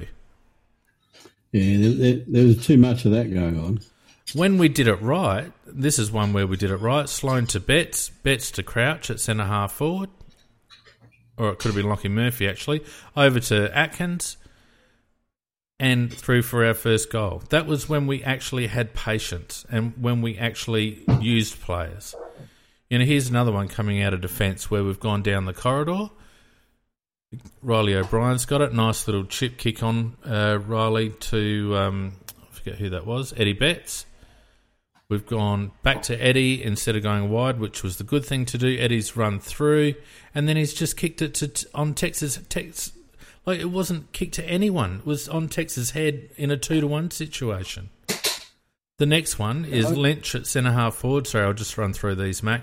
[1.53, 3.81] Yeah, there, there, was too much of that going on.
[4.33, 7.09] When we did it right, this is one where we did it right.
[7.09, 10.11] Sloane to Betts, Betts to Crouch at centre half forward,
[11.37, 12.83] or it could have been Lachie Murphy actually.
[13.17, 14.37] Over to Atkins,
[15.79, 17.43] and through for our first goal.
[17.51, 22.15] That was when we actually had patience and when we actually used players.
[22.89, 26.11] You know, here's another one coming out of defence where we've gone down the corridor.
[27.63, 28.73] Reilly O'Brien's got it.
[28.73, 33.53] Nice little chip kick on uh, Reilly to, um, I forget who that was, Eddie
[33.53, 34.07] Betts.
[35.09, 38.59] We've gone back to Eddie instead of going wide, which was the good thing to
[38.59, 38.79] do.
[38.79, 39.95] Eddie's run through,
[40.35, 42.39] and then he's just kicked it to on Tex's.
[42.49, 42.93] Tex,
[43.45, 45.01] like it wasn't kicked to anyone.
[45.01, 47.91] It was on Tex's head in a two to one situation.
[48.97, 51.27] The next one is Lynch at centre half forward.
[51.27, 52.63] Sorry, I'll just run through these, Mac.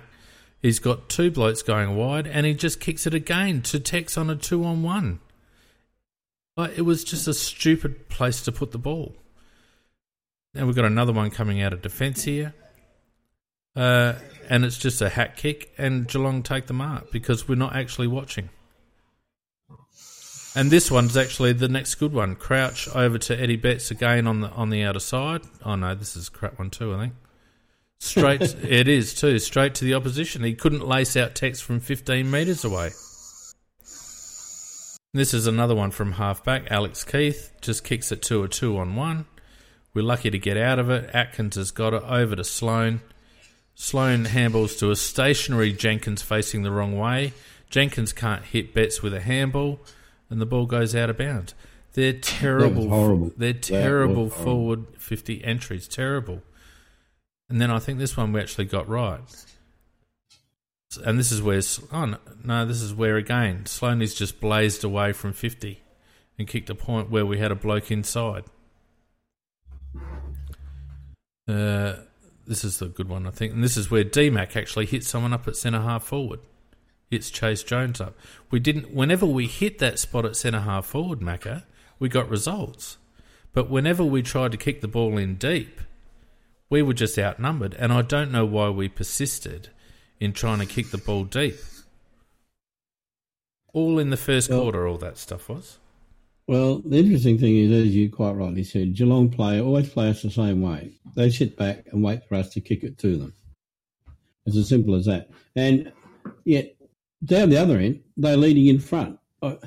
[0.62, 4.30] He's got two blokes going wide, and he just kicks it again to Tex on
[4.30, 5.20] a two on one.
[6.56, 9.16] Like it was just a stupid place to put the ball.
[10.54, 12.54] And we've got another one coming out of defence here.
[13.76, 14.14] Uh,
[14.50, 18.08] and it's just a hat kick, and Geelong take the mark because we're not actually
[18.08, 18.50] watching.
[20.54, 22.36] And this one's actually the next good one.
[22.36, 25.44] Crouch over to Eddie Betts again on the on the outer side.
[25.64, 26.94] Oh no, this is crap one too.
[26.94, 27.14] I think
[28.02, 28.42] straight.
[28.64, 30.44] it is too straight to the opposition.
[30.44, 32.90] He couldn't lace out Tex from 15 metres away.
[35.14, 36.72] This is another one from halfback.
[36.72, 39.26] Alex Keath just kicks it to a two on one.
[39.94, 41.10] We're lucky to get out of it.
[41.14, 43.02] Atkins has got it over to Sloane.
[43.76, 47.34] Sloane handballs to a stationary Jenkins facing the wrong way.
[47.70, 49.82] Jenkins can't hit Betts with a handball
[50.30, 51.54] and the ball goes out of bounds.
[51.94, 52.88] They're terrible.
[52.88, 53.32] horrible.
[53.36, 55.90] They're terrible forward 50 entries.
[55.90, 56.42] Terrible.
[57.52, 59.20] And then I think this one we actually got right.
[61.06, 61.62] And this is where,
[61.92, 65.82] oh no, this is where again, Sloaney's just blazed away from 50
[66.38, 68.46] and kicked a point where we had a bloke inside.
[71.48, 71.96] Uh,
[72.48, 73.54] this is the good one, I think.
[73.54, 76.40] And this is where DMAC actually hit someone up at centre half forward
[77.12, 78.18] hits Chayce Jones up.
[78.50, 78.92] We didn't.
[78.92, 81.66] Whenever we hit that spot at centre half forward, Macca,
[82.00, 82.98] we got results.
[83.54, 85.82] But whenever we tried to kick the ball in deep,
[86.72, 89.70] we were just outnumbered, and I don't know why we persisted
[90.20, 91.58] in trying to kick the ball deep.
[93.74, 95.78] All in the first well, quarter, all that stuff was.
[96.48, 100.22] Well, the interesting thing is, as you quite rightly said, Geelong play always play us
[100.22, 100.94] the same way.
[101.16, 103.34] They sit back and wait for us to kick it to them.
[104.46, 105.30] It's as simple as that.
[105.56, 105.92] And
[106.46, 106.74] yet,
[107.24, 109.20] down the other end, they're leading in front.
[109.42, 109.58] I,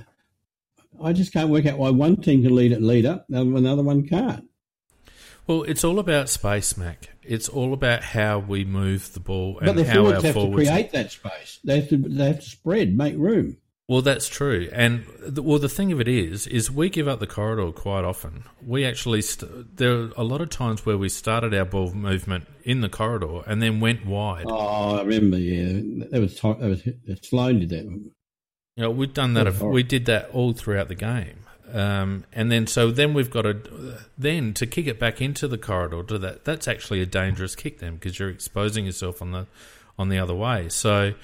[1.02, 4.08] I just can't work out why one team can lead at up, and another one
[4.08, 4.48] can't.
[5.46, 7.10] Well, it's all about space, Mac.
[7.22, 10.34] It's all about how we move the ball and but the how forwards our have
[10.34, 11.60] forwards to create that space.
[11.64, 13.58] They have to they have to spread, make room.
[13.86, 17.20] Well, that's true, and the, well, the thing of it is, is we give up
[17.20, 18.44] the corridor quite often.
[18.66, 22.46] We actually st- there are a lot of times where we started our ball movement
[22.62, 24.46] in the corridor and then went wide.
[24.48, 25.36] Oh, I remember.
[25.36, 27.84] Yeah, that was that was Sloane did that.
[27.84, 29.44] You know, we've done that.
[29.44, 33.42] that we did that all throughout the game, Um, and then so then we've got
[33.42, 37.56] to then to kick it back into the corridor to that that's actually a dangerous
[37.56, 39.46] kick then because you're exposing yourself on the
[39.98, 40.68] on the other way.
[40.68, 41.14] So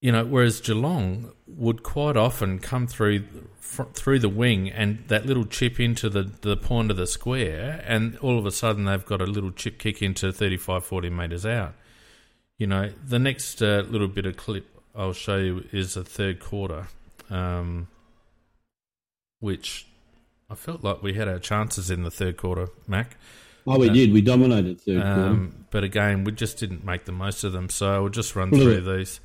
[0.00, 3.24] you know, whereas Geelong would quite often come through
[3.60, 8.16] through the wing and that little chip into the, the point of the square, and
[8.18, 11.74] all of a sudden they've got a little chip kick into 35, 40 metres out.
[12.58, 16.40] You know, the next uh, little bit of clip I'll show you is the third
[16.40, 16.88] quarter,
[17.28, 17.88] um,
[19.40, 19.86] which
[20.48, 23.16] I felt like we had our chances in the third quarter, Mac.
[23.66, 24.12] Oh, we uh, did.
[24.12, 25.64] We dominated third um, quarter.
[25.70, 27.68] But again, we just didn't make the most of them.
[27.68, 29.20] So we'll just run through these.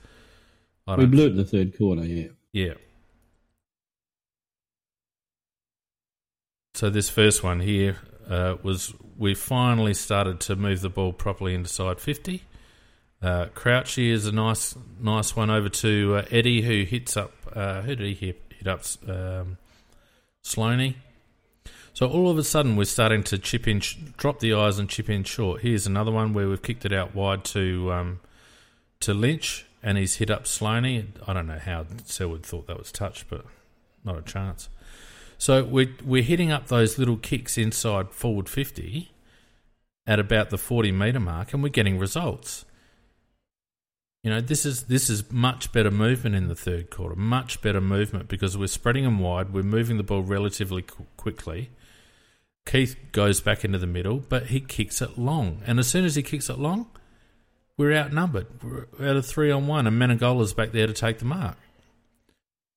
[0.88, 2.28] We blew it in the third quarter, yeah.
[2.51, 2.73] Yeah.
[6.75, 7.97] So this first one here
[8.30, 12.43] uh, was we finally started to move the ball properly into side fifty.
[13.21, 17.32] Uh, Crouchy is a nice, nice one over to uh, Eddie, who hits up.
[17.51, 18.84] Uh, who did he hit, hit up?
[19.08, 19.58] Um,
[20.45, 20.95] Sloaney.
[21.93, 23.81] So all of a sudden, we're starting to chip in,
[24.17, 25.62] drop the eyes and chip in short.
[25.62, 28.19] Here's another one where we've kicked it out wide to um,
[28.99, 31.08] to Lynch, and he's hit up Sloaney.
[31.27, 33.45] I don't know how Selwood thought that was touched, but
[34.03, 34.69] not a chance.
[35.38, 39.12] So we're, we're hitting up those little kicks inside forward 50
[40.08, 42.64] at about the 40 metre mark, and we're getting results.
[44.25, 47.79] You know, this is this is much better movement in the third quarter, much better
[47.79, 51.69] movement because we're spreading them wide, we're moving the ball relatively qu- quickly.
[52.65, 56.15] Keath goes back into the middle, but he kicks it long, and as soon as
[56.15, 56.88] he kicks it long,
[57.77, 58.47] we're outnumbered.
[58.63, 61.57] We're out of three on one, and Menegola's back there to take the mark.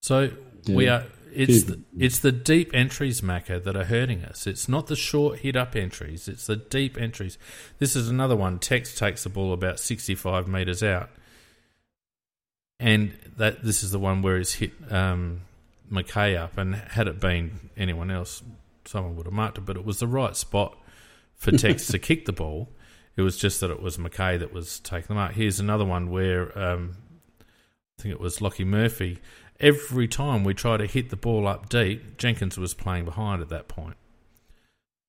[0.03, 0.33] So
[0.65, 0.77] yeah.
[0.77, 4.47] we are it's the, it's the deep entries, Macca, that are hurting us.
[4.47, 6.29] It's not the short hit up entries.
[6.29, 7.39] It's the deep entries.
[7.79, 8.59] This is another one.
[8.59, 11.09] Tex takes the ball about sixty five meters out,
[12.81, 15.43] and that this is the one where he's hit um,
[15.91, 16.59] Mackay up.
[16.59, 18.43] And had it been anyone else,
[18.85, 19.63] someone would have marked it.
[19.63, 20.77] But it was the right spot
[21.35, 22.69] for Tex to kick the ball.
[23.17, 25.33] It was just that it was Mackay that was taking the mark.
[25.33, 26.97] Here's another one where um,
[27.99, 29.19] I think it was Lachie Murphy
[29.61, 33.49] every time we try to hit the ball up deep, Jenkins was playing behind at
[33.49, 33.97] that point.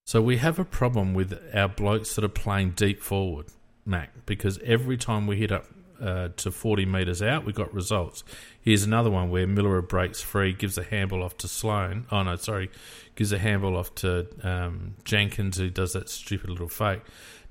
[0.05, 3.47] So we have a problem with our blokes that are playing deep forward,
[3.85, 5.65] Mac, because every time we hit up
[6.01, 8.23] uh, to 40 metres out, we got results.
[8.61, 12.05] Here's another one where Miller breaks free, gives a handball off to Sloane.
[12.11, 12.69] Oh, no, sorry,
[13.15, 17.01] gives a handball off to um, Jenkins, who does that stupid little fake.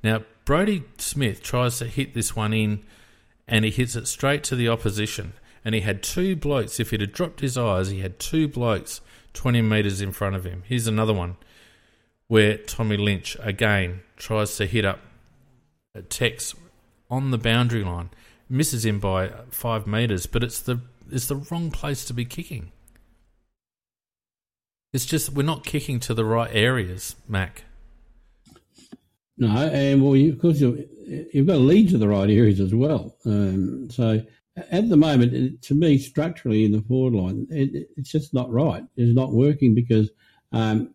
[0.03, 2.85] Now, Brodie Smith tries to hit this one in,
[3.47, 5.33] and he hits it straight to the opposition
[5.65, 6.81] and he had two blokes.
[6.81, 9.01] If he'd have dropped his eyes, he had two blokes
[9.35, 10.63] 20 metres in front of him.
[10.67, 11.37] Here's another one
[12.27, 15.01] where Tommy Lynch again tries to hit up
[15.95, 16.55] a Tex
[17.11, 18.11] on the boundary line,
[18.49, 20.81] misses him by five metres, but it's the
[21.11, 22.73] it's the wrong place to be kicking.
[24.93, 27.65] It's just we're not kicking to the right areas, Mac.
[29.37, 30.85] No, and well, you, of course you've,
[31.33, 33.17] you've got to lead to the right areas as well.
[33.25, 34.21] Um, so
[34.71, 38.51] at the moment, it, to me, structurally in the forward line, it, it's just not
[38.51, 38.85] right.
[38.97, 40.11] It's not working because.
[40.51, 40.95] Um,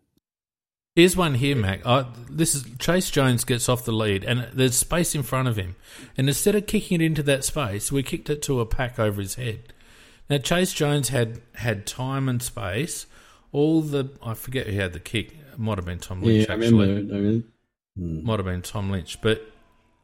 [0.96, 1.82] Here's one here, Mac.
[2.30, 5.74] this is Chayce Jones gets off the lead, and there's space in front of him.
[6.16, 9.20] And instead of kicking it into that space, we kicked it to a pack over
[9.20, 9.72] his head.
[10.30, 13.06] Now Chayce Jones had had time and space.
[13.50, 15.32] All the I forget who had the kick.
[15.52, 16.46] It might have been Tom Lynch.
[16.48, 16.84] Yeah, actually.
[16.84, 17.14] I remember.
[17.14, 17.44] I mean,
[17.98, 18.24] hmm.
[18.24, 19.42] Might have been Tom Lynch, but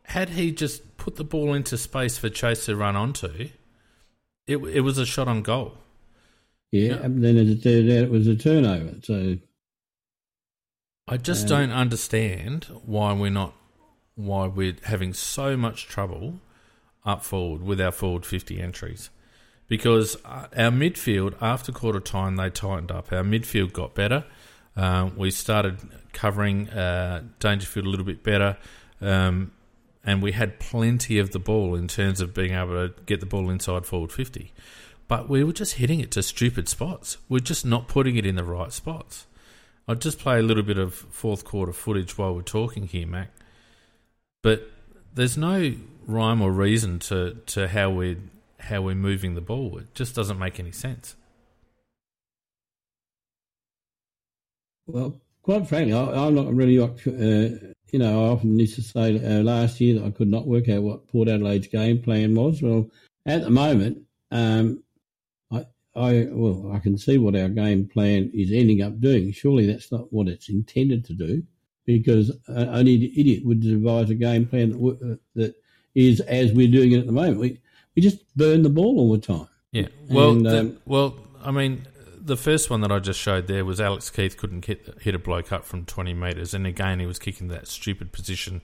[0.04, 3.48] had he just put the ball into space for Chayce to run onto,
[4.48, 5.78] it it was a shot on goal.
[6.72, 8.94] Yeah, and then it turned out it was a turnover.
[9.02, 9.38] So
[11.10, 13.54] I just um, don't understand why we're not
[14.14, 16.40] why we're having so much trouble
[17.04, 19.10] up forward with our forward fifty entries.
[19.68, 23.12] Because uh, our midfield, after quarter time, they tightened up.
[23.12, 24.24] Our midfield got better.
[24.76, 25.78] Uh, we started
[26.12, 28.56] covering uh, Dangerfield a little bit better.
[29.00, 29.52] Um,
[30.04, 33.26] and we had plenty of the ball in terms of being able to get the
[33.26, 34.52] ball inside forward 50.
[35.08, 37.18] But we were just hitting it to stupid spots.
[37.28, 39.26] We're just not putting it in the right spots.
[39.90, 43.32] I'll just play a little bit of fourth quarter footage while we're talking here, Mac.
[44.40, 44.70] But
[45.12, 45.74] there's no
[46.06, 48.18] rhyme or reason to, to how we're
[48.60, 49.78] how we're moving the ball.
[49.78, 51.16] It just doesn't make any sense.
[54.86, 56.88] Well, quite frankly, I, am not really uh,
[57.90, 60.68] you know, I often used to say uh, last year that I could not work
[60.68, 62.62] out what Port Adelaide's game plan was.
[62.62, 62.88] Well,
[63.26, 64.84] at the moment, um,
[65.96, 69.32] I, well, I can see what our game plan is ending up doing.
[69.32, 71.42] Surely that's not what it's intended to do,
[71.84, 75.54] because only an idiot would devise a game plan that, uh, that
[75.94, 77.40] is as we're doing it at the moment.
[77.40, 77.58] We
[77.96, 79.48] we just burn the ball all the time.
[79.72, 79.88] Yeah.
[80.08, 81.86] Well, and, um, well, I mean,
[82.20, 85.18] the first one that I just showed there was Alex Keath couldn't hit, hit a
[85.18, 88.62] bloke up from 20 metres, and again he was kicking that stupid position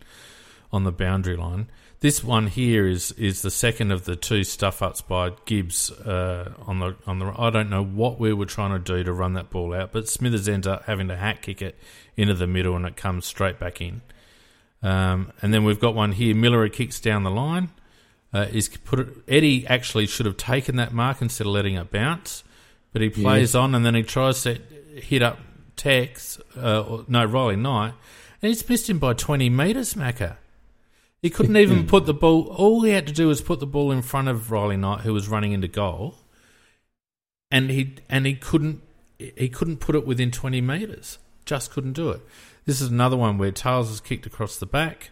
[0.72, 1.68] on the boundary line.
[2.00, 6.52] This one here is is the second of the two stuff ups by Gibbs uh,
[6.66, 7.32] on the on the.
[7.36, 10.06] I don't know what we were trying to do to run that ball out, but
[10.08, 11.78] Smithers ends up having to hack kick it
[12.16, 14.02] into the middle, and it comes straight back in.
[14.82, 16.34] Um, and then we've got one here.
[16.34, 17.70] Miller kicks down the line.
[18.34, 21.90] Uh, is put it, Eddie actually should have taken that mark instead of letting it
[21.90, 22.44] bounce,
[22.92, 24.60] but he plays on and then he tries to
[25.00, 25.38] hit up
[25.76, 27.94] Tex, uh, or, no Riley Knight,
[28.42, 30.36] and he's missed him by twenty metres, Macca.
[31.26, 32.46] He couldn't even put the ball.
[32.56, 35.12] All he had to do was put the ball in front of Riley Knight, who
[35.12, 36.14] was running into goal,
[37.50, 38.80] and he and he couldn't
[39.18, 41.18] he couldn't put it within twenty metres.
[41.44, 42.20] Just couldn't do it.
[42.64, 45.10] This is another one where Tails has kicked across the back.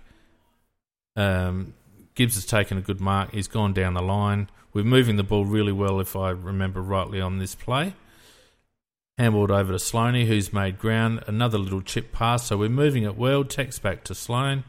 [1.17, 1.75] Um,
[2.15, 3.33] Gibbs has taken a good mark.
[3.33, 4.49] He's gone down the line.
[4.73, 7.95] We're moving the ball really well, if I remember rightly, on this play.
[9.19, 11.25] Handballed over to Sloaney, who's made ground.
[11.27, 12.47] Another little chip pass.
[12.47, 13.43] So we're moving it well.
[13.43, 14.63] Tex back to Sloane.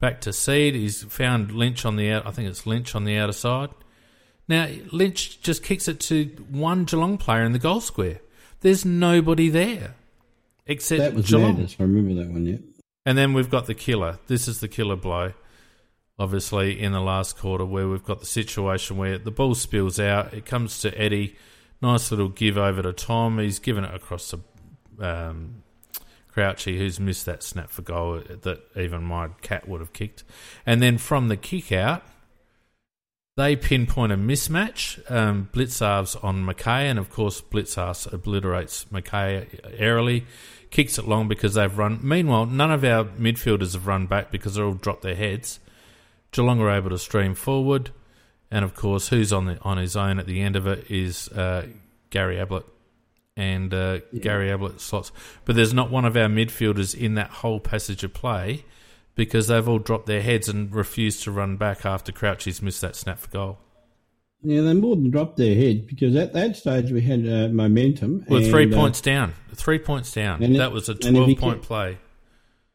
[0.00, 0.74] Back to Seed.
[0.74, 2.26] He's found Lynch on the out.
[2.26, 3.70] I think it's Lynch on the outer side.
[4.46, 8.20] Now Lynch just kicks it to one Geelong player in the goal square.
[8.60, 9.94] There's nobody there
[10.66, 11.52] except That was Geelong.
[11.54, 11.76] madness.
[11.78, 12.56] I remember that one, yeah.
[13.04, 14.18] And then we've got the killer.
[14.26, 15.32] This is the killer blow,
[16.18, 20.32] obviously, in the last quarter where we've got the situation where the ball spills out.
[20.34, 21.36] It comes to Eddie.
[21.80, 23.38] Nice little give over to Tom.
[23.38, 24.40] He's given it across to
[25.00, 25.62] um,
[26.38, 30.22] Crouchy, who's missed that snap for goal that even my cat would have kicked.
[30.64, 32.04] And then from the kick out,
[33.36, 35.10] they pinpoint a mismatch.
[35.10, 40.26] Um, Blicavs on Mackay, and of course, Blicavs obliterates Mackay airily,
[40.70, 41.98] kicks it long because they've run.
[42.04, 45.58] Meanwhile, none of our midfielders have run back because they're all dropped their heads.
[46.30, 47.90] Geelong are able to stream forward,
[48.48, 51.28] and of course, who's on the on his own at the end of it is
[51.30, 51.66] uh,
[52.10, 52.64] Gary Ablett,
[53.38, 55.12] and uh, Gary Ablett slots.
[55.44, 58.64] But there's not one of our midfielders in that whole passage of play
[59.14, 62.96] because they've all dropped their heads and refused to run back after Crouchy's missed that
[62.96, 63.58] snap for goal.
[64.42, 68.24] Yeah, they more than dropped their head because at that stage we had uh, momentum.
[68.28, 69.34] Well, and, three uh, points down.
[69.54, 70.42] Three points down.
[70.42, 71.98] it- that was a and if 12 he point play.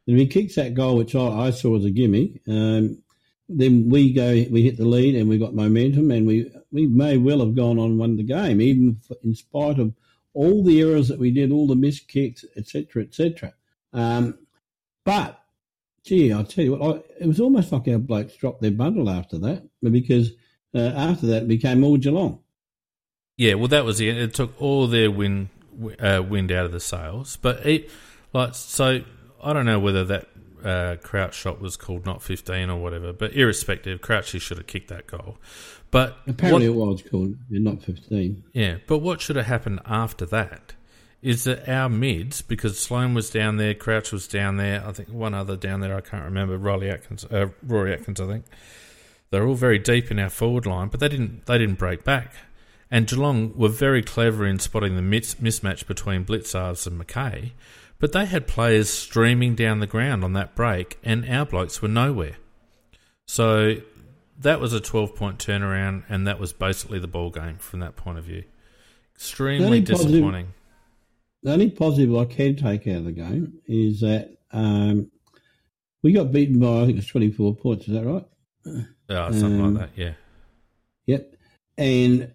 [0.07, 3.01] And if he kicks that goal, which I, I saw as a gimme, um,
[3.47, 7.17] then we go, we hit the lead, and we got momentum, and we we may
[7.17, 9.93] well have gone on and won the game, even in spite of
[10.33, 13.53] all the errors that we did, all the missed kicks, etc., etc.
[13.93, 14.37] Um,
[15.05, 15.39] but
[16.03, 19.09] gee, I tell you what, I, it was almost like our blokes dropped their bundle
[19.09, 20.31] after that, because
[20.75, 22.39] uh, after that it became all Geelong.
[23.37, 24.17] Yeah, well, that was it.
[24.17, 25.49] It took all their wind
[25.99, 27.37] uh, wind out of the sails.
[27.41, 27.89] But it,
[28.31, 29.01] like, so
[29.43, 30.27] I don't know whether that
[30.63, 33.13] uh, Crouch shot was called not 15 or whatever.
[33.13, 35.37] But irrespective, Crouchy should have kicked that goal.
[35.91, 38.43] But Apparently, what- it was called not fifteen.
[38.53, 40.73] Yeah, but what should have happened after that
[41.21, 45.09] is that our mids, because Sloane was down there, Crouch was down there, I think
[45.09, 48.45] one other down there, I can't remember, Riley Atkins, uh, Rory Atkins, I think.
[49.29, 52.33] They're all very deep in our forward line, but they didn't they didn't break back.
[52.91, 57.53] And Geelong were very clever in spotting the mismatch between Blicavs and Mackay,
[57.99, 61.87] but they had players streaming down the ground on that break, and our blokes were
[61.87, 62.35] nowhere.
[63.27, 63.75] So
[64.39, 67.95] that was a 12 point turnaround, and that was basically the ball game from that
[67.95, 68.43] point of view.
[69.15, 70.47] Extremely only positive- disappointing.
[71.43, 75.11] The only positive I can take out of the game is that um,
[76.01, 77.85] we got beaten by I think it's twenty four points.
[77.87, 78.25] Is that right?
[79.09, 80.13] Yeah, something Um, like that, yeah.
[81.05, 81.35] Yep.
[81.77, 82.31] And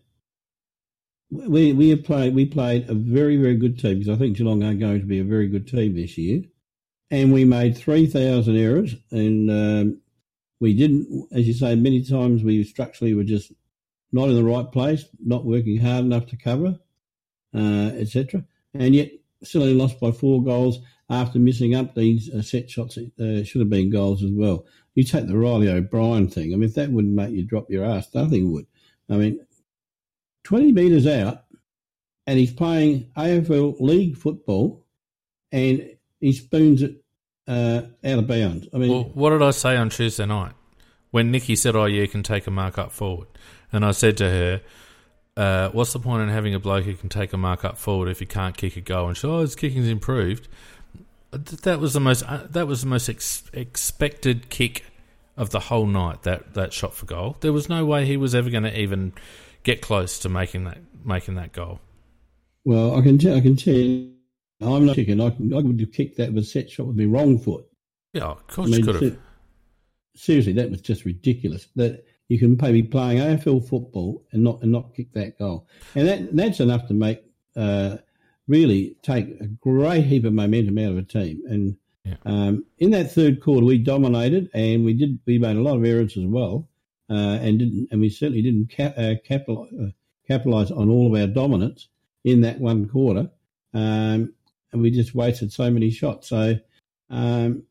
[1.31, 4.75] we we played we played a very very good team because I think Geelong are
[4.75, 6.43] going to be a very good team this year,
[7.11, 10.01] and we made three thousand errors and um,
[10.61, 13.53] we didn't, as you say, many times we structurally were just
[14.13, 16.79] not in the right place, not working hard enough to cover,
[17.55, 18.45] uh, etc.
[18.75, 19.11] And yet
[19.43, 23.45] still only lost by four goals after missing up these uh, set shots that uh,
[23.45, 24.67] should have been goals as well.
[24.95, 26.53] You take the Reilly O'Brien thing.
[26.53, 28.67] I mean, if that wouldn't make you drop your ass, nothing would.
[29.09, 29.41] I mean,
[30.49, 31.45] 20 metres out,
[32.27, 34.87] and he's playing AFL League football,
[35.53, 35.91] and
[36.21, 37.05] he spoons it
[37.47, 38.67] uh, out of bounds.
[38.73, 40.53] I mean, Well, what did I say on Tuesday night
[41.11, 43.29] when Nikki said, "Oh, yeah, you can take a mark up forward,"
[43.73, 44.63] and I said to her,
[45.37, 48.09] uh, "What's the point in having a bloke who can take a mark up forward
[48.09, 50.49] if he can't kick a goal?" And she, "Oh, his kicking's improved."
[51.31, 52.23] That was the most.
[52.23, 54.87] Uh, that was the most ex- expected kick
[55.37, 56.23] of the whole night.
[56.23, 57.37] That that shot for goal.
[57.41, 59.13] There was no way he was ever going to even
[59.63, 61.81] get close to making that making that goal.
[62.65, 64.13] well, I can tell, I can tell you,
[64.61, 65.21] I'm not kicking.
[65.21, 67.65] I, I would have kicked that with a set shot with my wrong foot.
[68.13, 69.19] Yeah, of I course mean, you could have.
[70.17, 71.69] seriously, that was just ridiculous.
[71.77, 76.09] That you can be playing AFL football and not and not kick that goal, and
[76.09, 77.23] that that's enough to make
[77.57, 77.99] uh,
[78.49, 81.43] really take a great heap of momentum out of a team.
[81.49, 82.17] And Yeah.
[82.25, 85.19] um, in that third quarter, we dominated, and we did.
[85.27, 86.68] We made a lot of errors as well,
[87.15, 87.89] and didn't.
[87.91, 89.91] And we certainly didn't cap, uh, capital, uh,
[90.27, 91.89] capitalize on all of our dominance
[92.25, 93.31] in that one quarter.
[93.75, 94.35] Um,
[94.73, 96.29] and we just wasted so many shots.
[96.29, 96.59] So,
[97.11, 97.63] um,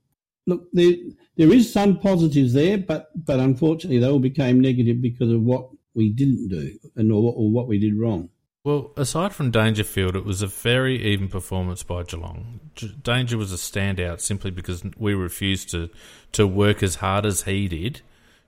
[0.46, 0.94] look, there
[1.36, 5.70] there is some positives there, but but unfortunately, they all became negative because of what
[5.94, 8.30] we didn't do and or, or what we did wrong.
[8.64, 12.60] Well, aside from Dangerfield, it was a very even performance by Geelong.
[13.02, 15.90] Danger was a standout simply because we refused to,
[16.34, 18.02] to work as hard as he did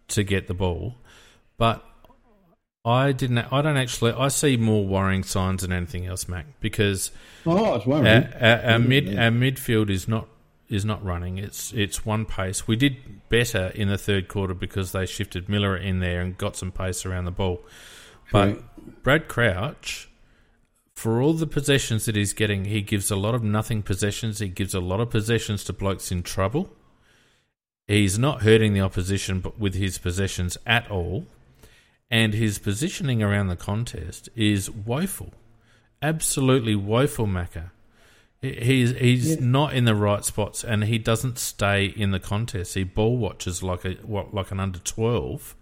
[0.10, 0.96] to get the ball.
[1.58, 1.84] But
[2.86, 3.38] I didn't.
[3.40, 4.14] I don't actually.
[4.14, 7.12] I see more worrying signs than anything else, Mac, because
[7.46, 8.08] Oh, it's worrying.
[8.08, 9.26] our, our, our mid Yeah.
[9.26, 10.28] our midfield is not
[10.70, 11.38] is not running.
[11.38, 12.68] It's it's one pace.
[12.68, 16.56] We did better in the third quarter because they shifted Miller in there and got
[16.56, 17.62] some pace around the ball.
[18.32, 19.04] But Correct.
[19.04, 20.10] Brad Crouch,
[20.96, 24.40] for all the possessions that he's getting, he gives a lot of nothing possessions.
[24.40, 26.70] He gives a lot of possessions to blokes in trouble.
[27.90, 31.26] He's not hurting the opposition with his possessions at all.
[32.12, 35.34] And his positioning around the contest is woeful.
[36.02, 37.72] Absolutely woeful, Macca.
[38.42, 39.38] He's he's Yeah.
[39.42, 42.76] not in the right spots, and he doesn't stay in the contest.
[42.76, 45.56] He ball watches like a what like an under twelve,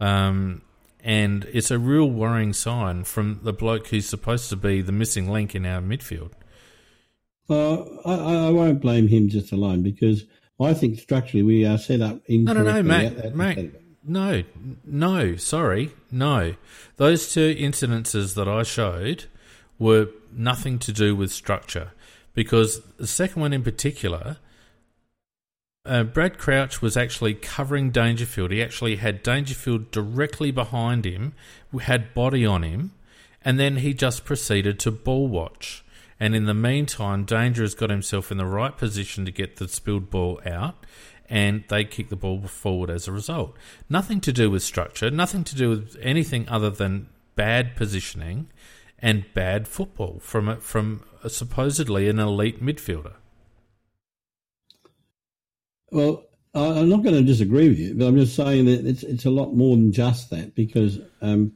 [0.00, 0.62] um,
[1.04, 5.30] and it's a real worrying sign from the bloke who's supposed to be the missing
[5.30, 6.32] link in our midfield.
[7.48, 10.24] Uh, I, I I won't blame him just alone because
[10.60, 13.58] I think structurally we are set up No, no, no, Mac, Mac,
[14.04, 14.42] no,
[14.84, 16.54] no, sorry, no.
[16.96, 19.24] Those two incidences that I showed
[19.78, 21.92] were nothing to do with structure,
[22.34, 24.36] because the second one in particular,
[25.86, 28.50] uh, Brad Crouch was actually covering Dangerfield.
[28.50, 31.32] He actually had Dangerfield directly behind him,
[31.80, 32.92] had body on him,
[33.42, 35.82] and then he just proceeded to ball watch.
[36.20, 39.66] And in the meantime, Danger has got himself in the right position to get the
[39.66, 40.84] spilled ball out,
[41.30, 43.56] and they kick the ball forward as a result.
[43.88, 48.48] Nothing to do with structure, nothing to do with anything other than bad positioning
[48.98, 53.14] and bad football from a, from a supposedly an elite midfielder.
[55.90, 59.24] Well, I'm not going to disagree with you, but I'm just saying that it's it's
[59.24, 61.52] a lot more than just that because um,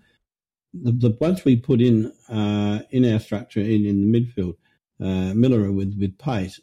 [0.83, 4.57] the, the once we put in uh, in our structure in, in the midfield,
[5.01, 6.61] uh, Miller with with pace,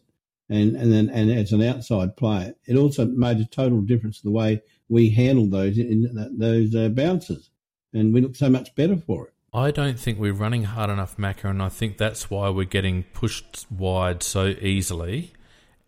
[0.49, 4.23] and and then and as an outside player, it also made a total difference to
[4.23, 7.49] the way we handled those in that, those uh, bounces,
[7.93, 9.33] and we looked so much better for it.
[9.53, 13.03] I don't think we're running hard enough, Macca, and I think that's why we're getting
[13.13, 15.33] pushed wide so easily.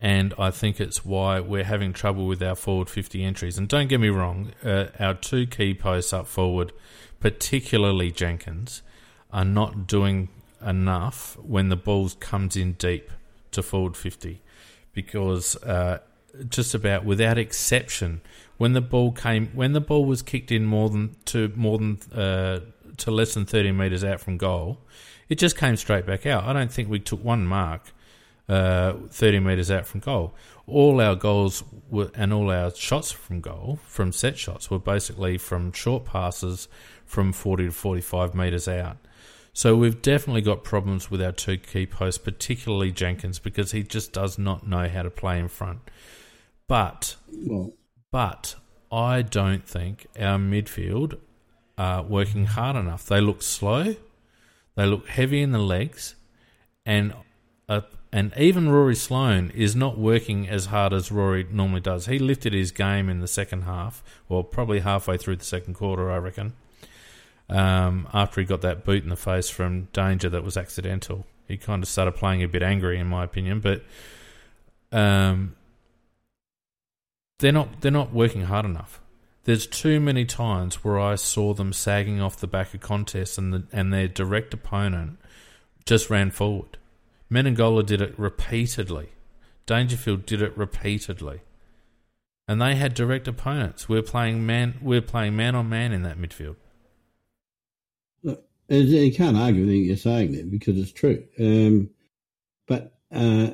[0.01, 3.57] And I think it's why we're having trouble with our forward 50 entries.
[3.57, 6.73] And don't get me wrong, uh, our two key posts up forward,
[7.23, 8.81] particularly Jenkins,
[9.31, 10.27] are not doing
[10.61, 13.09] enough when the ball comes in deep
[13.51, 14.41] to forward 50.
[14.91, 15.99] Because uh,
[16.49, 18.19] just about without exception,
[18.57, 21.97] when the ball came, when the ball was kicked in more than to more than
[22.13, 22.59] uh,
[22.97, 24.79] to less than 30 metres out from goal,
[25.29, 26.43] it just came straight back out.
[26.43, 27.93] I don't think we took one mark
[28.49, 30.35] uh, 30 metres out from goal.
[30.67, 35.37] All our goals were, and all our shots from goal, from set shots, were basically
[35.37, 36.67] from short passes
[37.05, 38.97] from 40 to 45 metres out.
[39.53, 44.11] So we've definitely got problems with our two key posts, particularly Jenkins, because he just
[44.11, 45.79] does not know how to play in front.
[46.67, 47.73] But Well,
[48.11, 48.55] but
[48.91, 51.19] I don't think our midfield
[51.77, 53.05] are working hard enough.
[53.07, 53.95] They look slow,
[54.75, 56.15] they look heavy in the legs,
[56.85, 57.13] and
[57.67, 57.81] uh,
[58.11, 62.05] and even Rory Sloane is not working as hard as Rory normally does.
[62.05, 66.11] He lifted his game in the second half, well, probably halfway through the second quarter,
[66.11, 66.53] I reckon.
[67.49, 71.57] Um, after he got that boot in the face from Danger that was accidental, he
[71.57, 73.59] kind of started playing a bit angry, in my opinion.
[73.59, 73.83] But
[74.91, 75.55] um,
[77.39, 79.01] they're not they're not working hard enough.
[79.43, 83.53] There's too many times where I saw them sagging off the back of contests and
[83.53, 85.19] the, and their direct opponent
[85.85, 86.77] just ran forward.
[87.29, 89.09] Menegola did it repeatedly.
[89.65, 91.41] Dangerfield did it repeatedly.
[92.47, 93.89] And they had direct opponents.
[93.89, 96.55] We're playing man we're playing man on man in that midfield.
[98.69, 101.23] You can't argue with anything you're saying there because it's true.
[101.39, 101.89] Um,
[102.67, 103.51] but uh,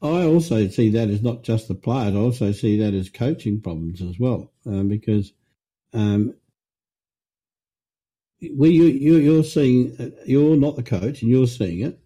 [0.00, 2.14] I also see that as not just the players.
[2.14, 5.32] I also see that as coaching problems as well, um, because
[5.92, 6.34] um,
[8.38, 11.98] you, you you're seeing uh, you're not the coach and you're seeing it.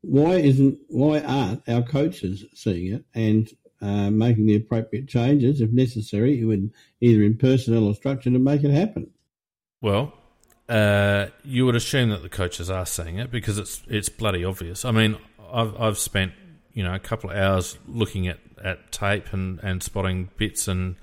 [0.00, 3.50] Why isn't why aren't our coaches seeing it and
[3.82, 6.72] uh, making the appropriate changes if necessary, in,
[7.02, 9.10] either in personnel or structure to make it happen?
[9.82, 10.14] Well,
[10.70, 14.84] uh, you would assume that the coaches are seeing it because it's it's bloody obvious.
[14.84, 15.16] I mean,
[15.52, 16.32] I've I've spent
[16.72, 20.94] you know a couple of hours looking at, at tape and, and spotting bits and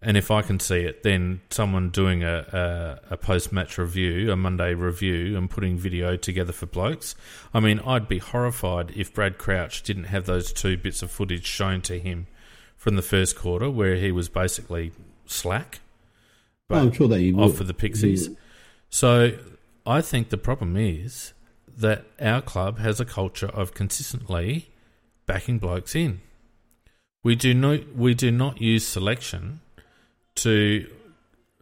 [0.00, 4.30] and if I can see it, then someone doing a, a, a post match review,
[4.30, 7.16] a Monday review, and putting video together for blokes.
[7.52, 11.46] I mean, I'd be horrified if Brad Crouch didn't have those two bits of footage
[11.46, 12.28] shown to him
[12.76, 14.92] from the first quarter where he was basically
[15.26, 15.80] slack.
[16.68, 18.28] But I'm sure that he off for the Pixies.
[18.90, 19.38] So
[19.86, 21.32] I think the problem is
[21.76, 24.70] that our club has a culture of consistently
[25.26, 26.20] backing blokes in.
[27.22, 29.60] We do not we do not use selection
[30.36, 30.88] to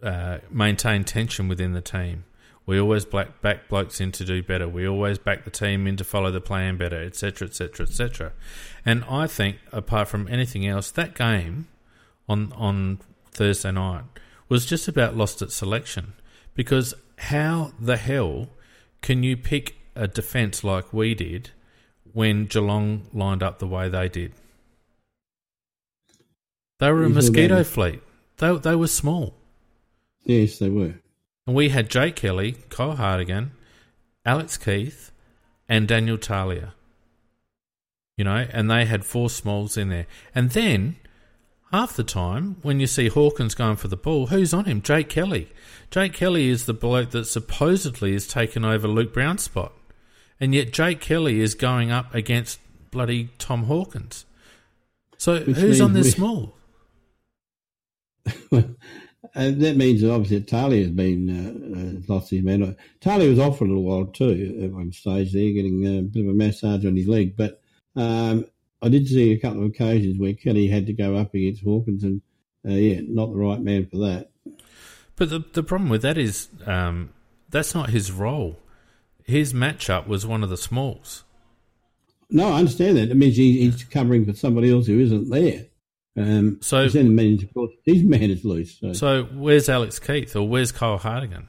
[0.02, 2.24] uh, maintain tension within the team.
[2.66, 4.68] We always back, back blokes in to do better.
[4.68, 8.32] We always back the team in to follow the plan better, etc., etc., etc.
[8.84, 11.68] And I think, apart from anything else, that game
[12.28, 12.98] on on
[13.30, 14.04] Thursday night
[14.48, 16.14] was just about lost at selection.
[16.56, 18.48] Because how the hell
[19.02, 21.50] can you pick a defence like we did
[22.12, 24.32] when Geelong lined up the way they did?
[26.80, 28.00] They were a mosquito fleet.
[28.38, 29.34] They they were small.
[30.24, 30.94] Yes, they were.
[31.46, 33.52] And we had Jake Kelly, Kyle Hartigan,
[34.24, 35.12] Alex Keath,
[35.68, 36.74] and Daniel Talia.
[38.16, 40.06] You know, and they had four smalls in there.
[40.34, 40.96] And then
[41.72, 44.82] half the time when you see Hawkins going for the ball, who's on him?
[44.82, 45.48] Jake Kelly.
[45.90, 49.72] Jake Kelly is the bloke that supposedly has taken over Luke Brown's spot.
[50.40, 52.60] And yet Jake Kelly is going up against
[52.90, 54.26] bloody Tom Hawkins.
[55.16, 56.56] So Which who's on this we, small?
[59.34, 62.76] and that means that obviously Talia has been uh, uh, lost his man.
[63.00, 66.24] Talia was off for a little while too at one stage there, getting a bit
[66.24, 67.36] of a massage on his leg.
[67.36, 67.60] But
[67.94, 68.44] um,
[68.86, 72.04] I did see a couple of occasions where Kelly had to go up against Hawkins,
[72.04, 72.22] and
[72.64, 74.30] uh, yeah, not the right man for that.
[75.16, 77.10] But the the problem with that is um,
[77.50, 78.60] that's not his role.
[79.24, 81.24] His matchup was one of the smalls.
[82.30, 83.10] No, I understand that.
[83.10, 85.66] It means he, he's covering for somebody else who isn't there.
[86.16, 88.78] Um, so his man, of course, his man is loose.
[88.78, 88.92] So.
[88.92, 89.24] so.
[89.24, 91.48] where's Alex Keath or where's Kyle Hartigan?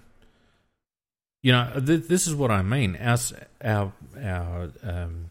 [1.43, 2.97] You know, th- this is what I mean.
[2.97, 3.17] Our
[3.63, 5.29] our our um,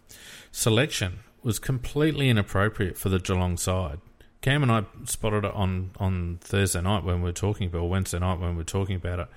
[0.52, 4.00] selection was completely inappropriate for the Geelong side.
[4.40, 7.88] Cam and I spotted it on, on Thursday night when we were talking about, or
[7.88, 9.28] Wednesday night when we were talking about it.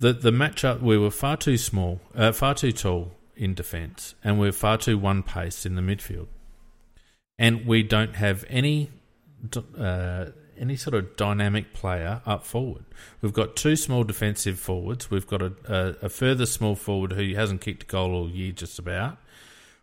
[0.00, 4.38] The the matchup we were far too small, uh, far too tall in defence, and
[4.38, 6.28] we we're far too one paced in the midfield,
[7.38, 8.90] and we don't have any
[9.78, 10.26] uh,
[10.58, 12.86] any sort of dynamic player up forward.
[13.20, 15.10] We've got two small defensive forwards.
[15.10, 18.52] We've got a, a, a further small forward who hasn't kicked a goal all year,
[18.52, 19.18] just about.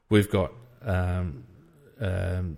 [0.10, 0.52] We've got
[0.82, 1.44] um,
[2.00, 2.58] um,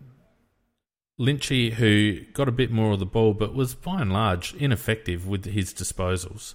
[1.19, 5.27] Lynchy, who got a bit more of the ball, but was by and large ineffective
[5.27, 6.53] with his disposals.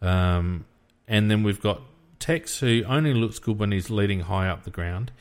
[0.00, 0.64] Um,
[1.08, 1.82] and then we've got
[2.18, 5.12] Tex, who only looks good when he's leading high up the ground,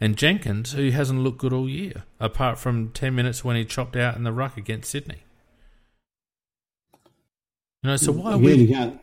[0.00, 3.96] and Jenkins, who hasn't looked good all year, apart from 10 minutes when he chopped
[3.96, 5.22] out in the ruck against Sydney.
[7.82, 9.00] You know, so why we can't,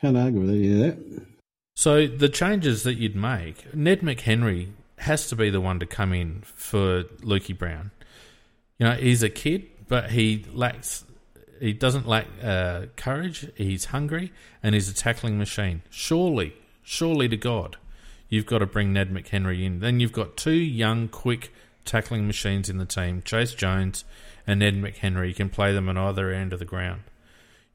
[0.00, 1.26] can't argue with any of that.
[1.74, 4.68] So the changes that you'd make, Ned McHenry
[5.02, 7.90] has to be the one to come in for Lukey Brown.
[8.78, 11.04] You know, he's a kid, but he lacks.
[11.60, 13.50] He doesn't lack uh, courage.
[13.56, 14.32] He's hungry,
[14.62, 15.82] and he's a tackling machine.
[15.90, 17.76] Surely, surely to God,
[18.28, 19.80] you've got to bring Ned McHenry in.
[19.80, 21.52] Then you've got two young, quick
[21.84, 24.04] tackling machines in the team: Chayce Jones
[24.46, 25.28] and Ned McHenry.
[25.28, 27.02] You can play them on either end of the ground.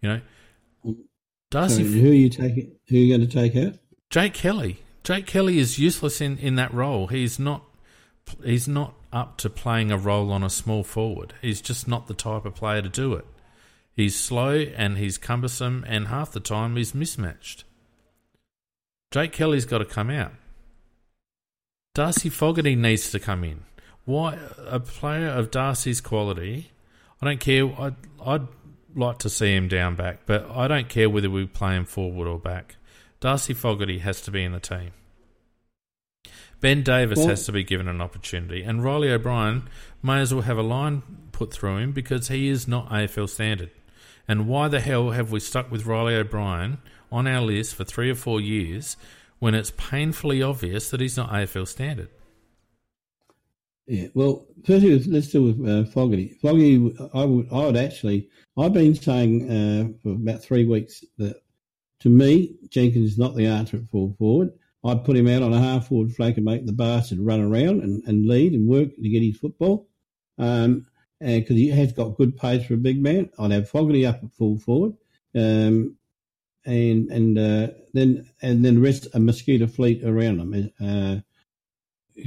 [0.01, 0.95] You know,
[1.51, 1.84] Darcy.
[1.84, 2.71] So who are you taking?
[2.88, 3.78] Who are you going to take out?
[4.09, 4.80] Jake Kelly.
[5.08, 7.08] Jake Kelly is useless in, in that role.
[7.08, 7.64] He's not
[8.43, 11.34] he's not up to playing a role on a small forward.
[11.41, 13.26] He's just not the type of player to do it.
[13.93, 17.64] He's slow and he's cumbersome, and half the time he's mismatched.
[19.12, 20.34] Jake Kelly's got to come out.
[21.95, 23.62] Darcy Fogarty needs to come in.
[24.03, 26.72] Why a player of Darcy's quality?
[27.22, 27.74] I don't care.
[27.80, 27.95] I'd,
[28.26, 28.47] I'd
[28.93, 32.28] like to see him down back, but I don't care whether we play him forward
[32.28, 32.76] or back.
[33.22, 34.91] Darcy Fogarty has to be in the team.
[36.60, 39.70] Ben Davis well, has to be given an opportunity, and Reilly O'Brien
[40.01, 43.72] may as well have a line put through him because he is not AFL standard.
[44.28, 46.80] And why the hell have we stuck with Reilly O'Brien
[47.12, 48.97] on our list for three or four years
[49.39, 52.10] when it's painfully obvious that he's not AFL standard?
[53.86, 56.38] Yeah, well, firstly, let's deal with uh, Fogarty.
[56.41, 58.28] Fogarty, I would, I would actually,
[58.58, 61.41] I've been saying uh, for about three weeks that
[62.01, 64.51] to me, Jenkins is not the answer at full forward.
[64.84, 67.82] I'd put him out on a half forward flank and make the bastard run around
[67.82, 69.88] and, and lead and work to get his football.
[70.38, 70.86] Um,
[71.19, 73.32] because he has got good pace for a big man.
[73.39, 74.93] I'd have Fogarty up at full forward.
[75.34, 75.97] Um,
[76.65, 80.51] and and uh, then and then rest a mosquito fleet around them.
[80.51, 81.21] Because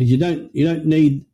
[0.01, 1.26] uh, you don't you don't need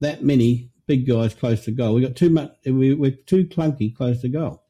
[0.00, 1.94] that many big guys close to goal.
[1.94, 2.52] We got too much.
[2.64, 4.62] We, we're too clunky close to goal.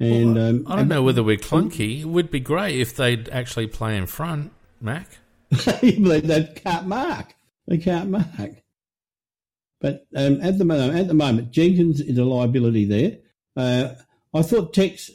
[0.00, 2.00] And well, um, I don't know whether we're clunky.
[2.00, 5.06] It would be great if they'd actually play in front, Mac.
[5.50, 7.34] they can't mark.
[7.66, 8.62] They can't mark.
[9.80, 13.18] But um, at the moment, at the moment, Jenkins is a liability there.
[13.56, 13.94] Uh,
[14.34, 15.10] I thought Tex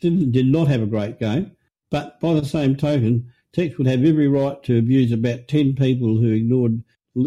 [0.00, 1.52] did, did not have a great game,
[1.90, 6.16] but by the same token, Tex would have every right to abuse about ten people
[6.16, 6.82] who ignored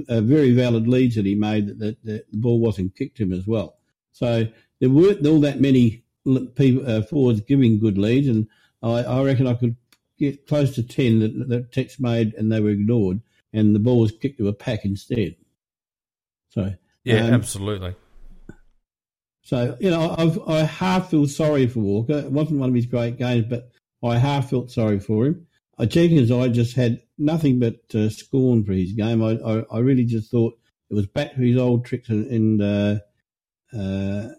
[0.07, 3.33] uh, very valid leads that he made that, that, that, the ball wasn't kicked him
[3.33, 3.77] as well.
[4.11, 4.47] So
[4.79, 6.03] there weren't all that many
[6.55, 8.47] people uh, forwards giving good leads, and
[8.81, 9.75] I, I, reckon I could
[10.21, 13.99] get close to ten that, that Tex made and they were ignored, and the ball
[13.99, 15.35] was kicked to a pack instead.
[16.49, 17.95] So yeah, um, absolutely.
[19.43, 22.19] So you know, I've, I half feel sorry for Walker.
[22.19, 23.69] It wasn't one of his great games, but
[24.03, 25.47] I half felt sorry for him.
[25.77, 29.23] I Jenkins, I just had nothing but uh, scorn for his game.
[29.23, 30.53] I, I, I really just thought
[30.89, 32.99] it was back to his old tricks, and, and uh,
[33.77, 34.29] uh,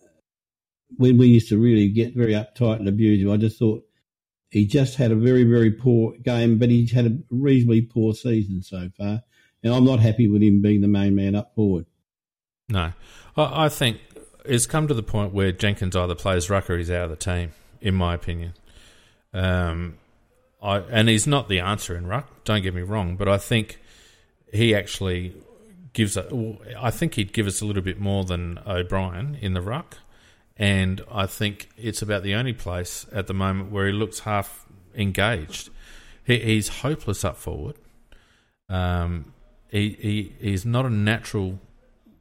[0.97, 3.83] when we used to really get very uptight and abuse him, I just thought
[4.53, 8.63] he just had a very very poor game, but he's had a reasonably poor season
[8.63, 9.23] so far,
[9.63, 11.87] and I'm not happy with him being the main man up forward.
[12.69, 12.93] No,
[13.37, 13.99] I, think
[14.45, 17.17] it's come to the point where Jenkins either plays ruck or he's out of the
[17.17, 18.53] team, in my opinion.
[19.33, 19.99] Um,
[20.63, 22.29] I and he's not the answer in ruck.
[22.45, 23.79] Don't get me wrong, but I think
[24.53, 25.35] he actually
[25.95, 26.17] gives.
[26.17, 26.29] A,
[26.79, 29.97] I think he'd give us a little bit more than O'Brien in the ruck,
[30.57, 34.67] and I think it's about the only place at the moment where he looks half
[34.95, 35.71] engaged.
[36.25, 37.77] He, he's hopeless up forward.
[38.69, 39.33] Um,
[39.69, 41.59] he, he he's not a natural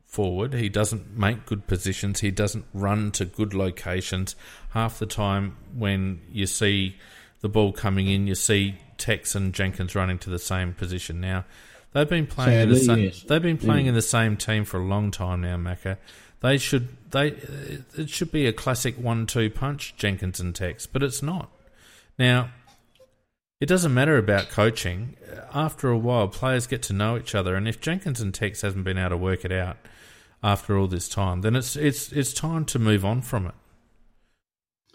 [0.06, 0.54] forward.
[0.54, 2.20] He doesn't make good positions.
[2.20, 4.36] He doesn't run to good locations.
[4.72, 6.98] Half the time, when you see
[7.40, 11.22] the ball coming in, you see Tex and Jenkins running to the same position.
[11.22, 11.46] Now,
[11.94, 12.52] they've been playing.
[12.52, 13.24] Sadly, in the same, yes.
[13.24, 13.90] They've been playing yeah.
[13.90, 15.98] in the same team for a long time now, Macca.
[16.42, 17.28] They should they
[17.98, 21.50] it should be a classic one-two punch, Jenkins and Tex, but it's not.
[22.18, 22.50] Now,
[23.60, 25.16] it doesn't matter about coaching.
[25.54, 28.84] After a while, players get to know each other, and if Jenkins and Tex hasn't
[28.84, 29.78] been able to work it out,
[30.44, 33.54] after all this time, then it's it's it's time to move on from it.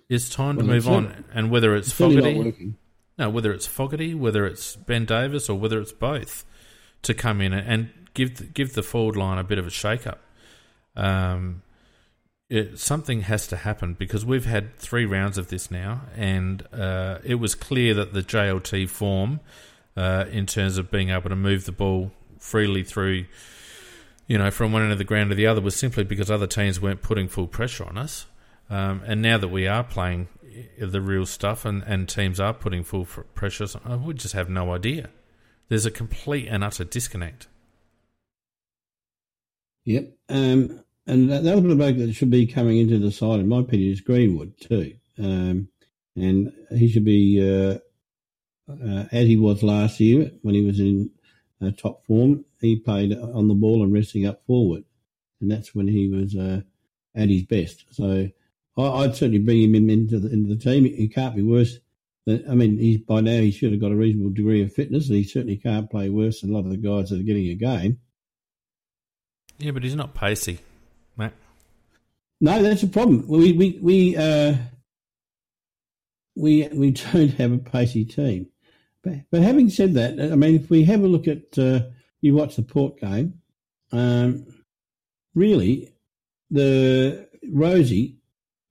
[0.09, 2.75] It's time well, to move on, and whether it's, it's Fogarty,
[3.19, 6.45] no, whether it's Fogarty, whether it's Ben Davis, or whether it's both,
[7.03, 10.21] to come in and give give the forward line a bit of a shake up.
[10.97, 11.62] Um,
[12.49, 17.19] it, something has to happen because we've had three rounds of this now, and uh,
[17.25, 19.41] it was clear that the JLT form,
[19.97, 23.25] uh, in terms of being able to move the ball freely through
[24.27, 26.47] you know, from one end of the ground to the other was simply because other
[26.47, 28.27] teams weren't putting full pressure on us.
[28.69, 30.29] Um, and now that we are playing
[30.79, 34.73] the real stuff and, and teams are putting full pressure, on, we just have no
[34.73, 35.11] idea.
[35.69, 37.47] There's a complete and utter disconnect.
[39.85, 40.13] Yep.
[40.29, 43.93] Um, and the other bloke that should be coming into the side, in my opinion,
[43.93, 44.95] is Greenwood too.
[45.19, 45.69] Um,
[46.17, 47.79] and he should be, uh,
[48.71, 51.11] uh, as he was last year when he was in
[51.63, 54.85] uh, top form, he played on the ball and resting up forward,
[55.41, 56.63] and that's when he was uh,
[57.15, 57.85] at his best.
[57.91, 58.29] So
[58.77, 60.85] I, would certainly bring him in, into the into the team.
[60.85, 61.79] He can't be worse.
[62.29, 65.09] I mean, he's by now he should have got a reasonable degree of fitness.
[65.09, 67.55] He certainly can't play worse than a lot of the guys that are getting a
[67.55, 68.01] game.
[69.59, 70.59] Yeah, but he's not pacey,
[72.41, 73.27] No, that's a problem.
[73.27, 74.55] We we we uh,
[76.35, 78.49] we we don't have a pacey team.
[79.03, 81.81] But, but having said that, I mean, if we have a look at uh,
[82.21, 83.41] you watch the Port game,
[83.93, 84.47] um,
[85.35, 85.93] really,
[86.51, 88.17] the Rozee,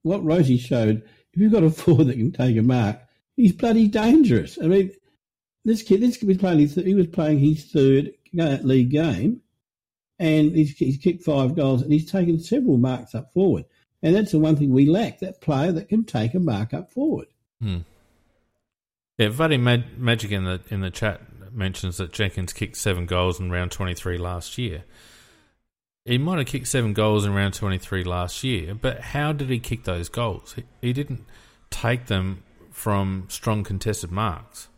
[0.02, 3.00] what Rozee showed, if you've got a forward that can take a mark,
[3.36, 4.58] he's bloody dangerous.
[4.62, 4.92] I mean,
[5.64, 9.40] this kid, this kid was playing his, he was playing his third league game,
[10.18, 13.64] and he's, he's kicked five goals, and he's taken several marks up forward.
[14.02, 16.92] And that's the one thing we lack: that player that can take a mark up
[16.92, 17.26] forward.
[17.60, 17.78] Hmm.
[19.18, 21.20] Yeah, Vadi Mag- Magic in the in the chat
[21.52, 24.84] mentions that Jenkins kicked seven goals in round 23 last year.
[26.04, 29.58] He might have kicked seven goals in round 23 last year, but how did he
[29.58, 30.52] kick those goals?
[30.52, 31.24] He, he didn't
[31.70, 34.68] take them from strong contested marks.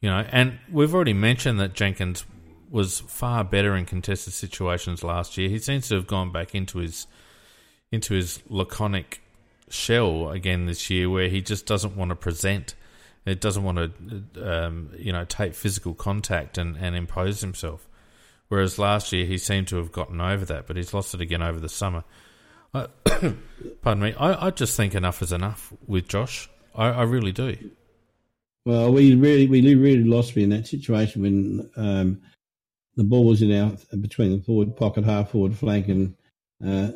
[0.00, 2.24] You know, and we've already mentioned that Jenkins
[2.70, 5.48] was far better in contested situations last year.
[5.48, 7.06] He seems to have gone back into his
[7.92, 9.22] into his laconic
[9.68, 12.74] shell again this year, where he just doesn't want to present
[13.26, 17.88] it doesn't want to, um, you know, take physical contact and, and impose himself.
[18.48, 21.42] Whereas last year he seemed to have gotten over that, but he's lost it again
[21.42, 22.04] over the summer.
[22.72, 22.86] I,
[23.82, 24.14] pardon me.
[24.14, 26.48] I, I, just think enough is enough with Josh.
[26.72, 27.56] I, I really do.
[28.64, 32.22] Well, we really we really lost me in that situation when um,
[32.96, 36.14] the ball was in our between the forward pocket, half forward flank, and
[36.64, 36.90] uh,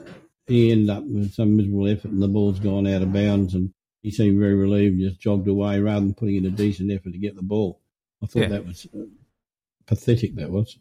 [0.46, 3.72] he ended up with some miserable effort, and the ball's gone out of bounds, and
[4.03, 7.18] he seemed very relieved, just jogged away rather than putting in a decent effort to
[7.18, 7.80] get the ball.
[8.22, 8.48] I thought yeah.
[8.48, 9.05] that was uh,
[9.86, 10.36] pathetic.
[10.36, 10.78] That was.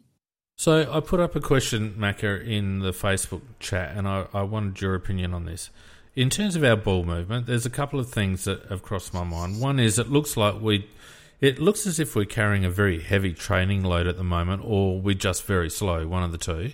[0.56, 4.80] So I put up a question, Macca, in the Facebook chat, and I, I wanted
[4.80, 5.70] your opinion on this.
[6.14, 9.24] In terms of our ball movement, there's a couple of things that have crossed my
[9.24, 9.60] mind.
[9.60, 10.86] One is it looks like we,
[11.40, 15.00] it looks as if we're carrying a very heavy training load at the moment, or
[15.00, 16.72] we're just very slow, one of the two.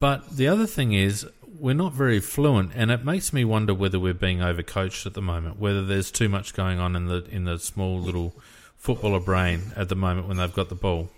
[0.00, 1.26] But the other thing is
[1.58, 5.22] we're not very fluent, and it makes me wonder whether we're being overcoached at the
[5.22, 8.34] moment, whether there's too much going on in the in the small little
[8.76, 11.08] footballer brain at the moment when they've got the ball.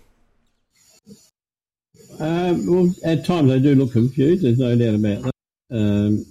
[2.19, 4.43] Um, well, at times they do look confused.
[4.43, 5.33] There's no doubt about that.
[5.69, 6.25] Um,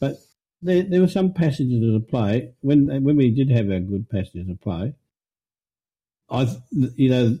[0.00, 0.16] but
[0.62, 4.08] there, there were some passages of the play when when we did have our good
[4.08, 4.94] passages of play.
[6.28, 7.38] I, you know,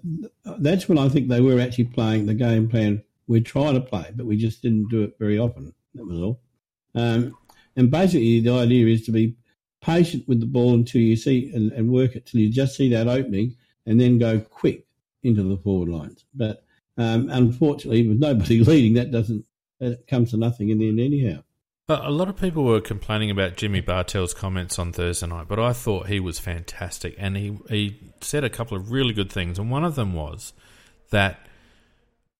[0.58, 4.10] that's when I think they were actually playing the game plan we're trying to play,
[4.14, 5.72] but we just didn't do it very often.
[5.94, 6.40] That was all.
[6.94, 7.36] Um,
[7.76, 9.36] and basically, the idea is to be
[9.80, 12.88] patient with the ball until you see and, and work it till you just see
[12.90, 13.56] that opening,
[13.86, 14.86] and then go quick
[15.22, 16.24] into the forward lines.
[16.34, 16.64] But
[16.96, 19.44] um, unfortunately, with nobody leading, that doesn't
[19.80, 21.42] it comes to nothing in the end anyhow.
[21.88, 25.72] A lot of people were complaining about Jimmy Bartel's comments on Thursday night, but I
[25.72, 29.70] thought he was fantastic, and he he said a couple of really good things, and
[29.70, 30.52] one of them was
[31.10, 31.46] that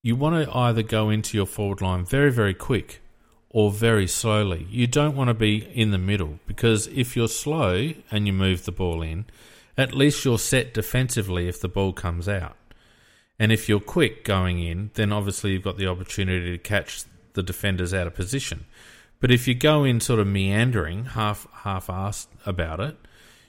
[0.03, 3.01] you want to either go into your forward line very very quick
[3.49, 4.67] or very slowly.
[4.69, 8.65] You don't want to be in the middle because if you're slow and you move
[8.65, 9.27] the ball in,
[9.79, 12.57] at least you're set defensively if the ball comes out.
[13.39, 17.45] And if you're quick going in, then obviously you've got the opportunity to catch the
[17.45, 18.65] defenders out of position.
[19.21, 22.97] But if you go in sort of meandering, half half assed about it,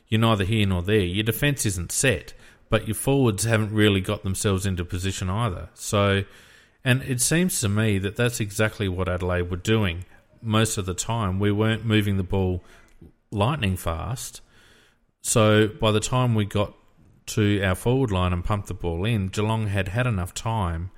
[0.08, 1.00] you're neither here nor there.
[1.00, 2.34] Your defence isn't set,
[2.70, 5.70] but your forwards haven't really got themselves into position either.
[5.74, 6.24] So,
[6.84, 10.06] and it seems to me that that's exactly what Adelaide were doing
[10.42, 11.40] most of the time.
[11.40, 12.64] We weren't moving the ball
[13.32, 14.42] lightning fast.
[15.22, 16.74] So by the time we got
[17.28, 20.92] to our forward line and pumped the ball in, Geelong had had enough time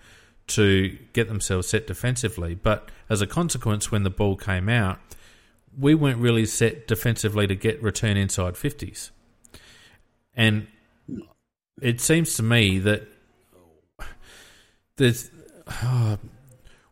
[0.49, 2.55] to get themselves set defensively.
[2.55, 4.99] But as a consequence, when the ball came out,
[5.77, 9.11] we weren't really set defensively to get return inside 50s.
[10.33, 10.67] And
[11.81, 13.07] it seems to me that
[14.97, 15.31] there's.
[15.67, 16.17] Uh,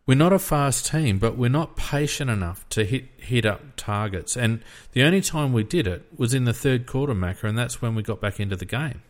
[0.05, 4.37] we're not a fast team, but we're not patient enough to hit hit up targets.
[4.37, 7.81] And the only time we did it was in the third quarter, Macca, and that's
[7.81, 9.01] when we got back into the game.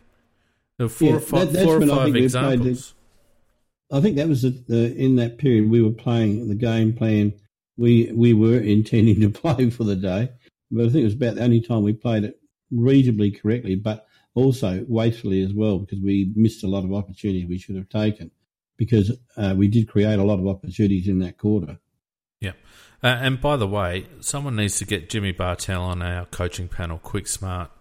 [0.77, 2.95] There were four yeah, or five, that, four or five examples.
[3.91, 7.33] I think that was the, the, in that period we were playing the game plan
[7.77, 10.29] we we were intending to play for the day,
[10.71, 12.39] but I think it was about the only time we played it
[12.71, 17.57] reasonably correctly, but also wastefully as well because we missed a lot of opportunities we
[17.57, 18.29] should have taken
[18.77, 21.79] because uh, we did create a lot of opportunities in that quarter.
[22.39, 22.51] Yeah.
[23.03, 26.99] Uh, and by the way, someone needs to get Jimmy Bartel on our coaching panel,
[26.99, 27.71] quick smart.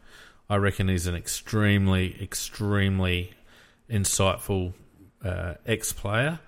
[0.49, 3.35] I reckon he's an extremely, extremely
[3.91, 4.73] insightful
[5.27, 6.39] uh, ex player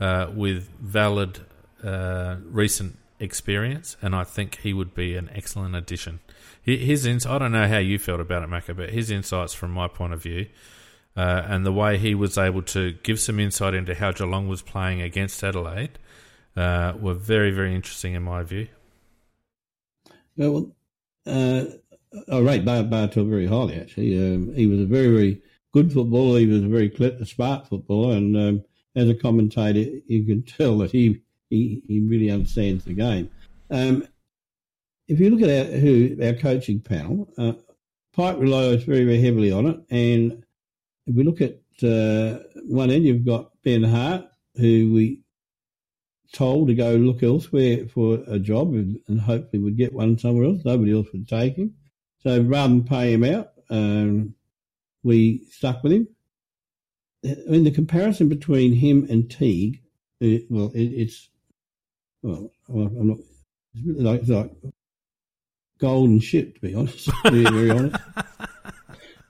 [0.00, 1.40] uh, with valid
[1.84, 6.20] uh, recent experience, and I think he would be an excellent addition.
[6.62, 9.70] His ins- I don't know how you felt about it, Macca, but his insights from
[9.70, 10.46] my point of view,
[11.16, 14.62] uh, and the way he was able to give some insight into how Geelong was
[14.62, 15.98] playing against Adelaide,
[16.56, 18.66] uh, were very, very interesting in my view.
[20.36, 20.72] Well,
[21.24, 21.64] uh,
[22.30, 23.80] I rate Bartel very highly.
[23.80, 25.42] Actually, um, he was a very, very
[25.76, 26.38] good footballer.
[26.38, 26.90] He was a very
[27.26, 28.64] smart footballer, and um,
[28.94, 31.20] as a commentator, you can tell that he
[31.50, 33.30] he, he really understands the game.
[33.70, 34.08] Um,
[35.06, 37.52] if you look at our, who our coaching panel, uh,
[38.14, 39.80] Pyke relies very, very heavily on it.
[39.90, 40.44] And
[41.06, 44.24] if we look at uh, one end, you've got Ben Hart,
[44.56, 45.20] who we
[46.32, 50.46] told to go look elsewhere for a job and, and hopefully would get one somewhere
[50.46, 50.62] else.
[50.64, 51.74] Nobody else would take him.
[52.24, 54.34] So rather than pay him out, um,
[55.06, 56.08] we stuck with him.
[57.24, 59.80] I mean, the comparison between him and Teague,
[60.20, 61.30] it, well, it, it's
[62.22, 63.18] well, I'm not.
[63.74, 64.50] It's really like, it's like
[65.78, 67.08] golden ship, to be honest.
[67.24, 67.96] To be very honest.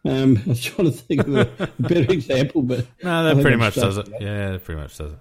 [0.08, 3.74] Um, I was trying to think of a, better example, but no, that pretty much
[3.74, 4.08] does it.
[4.20, 5.18] Yeah, that pretty much does it.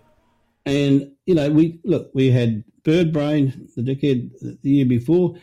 [0.63, 5.37] And you know, we look, we had Bird Brain the decade the year before.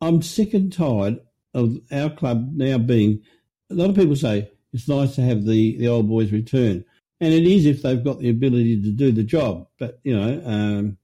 [0.00, 1.20] I'm sick and tired
[1.54, 3.22] of our club now being.
[3.70, 6.84] A lot of people say it's nice to have the the old boys return,
[7.20, 9.66] and it is if they've got the ability to do the job.
[9.78, 10.98] But you know, um,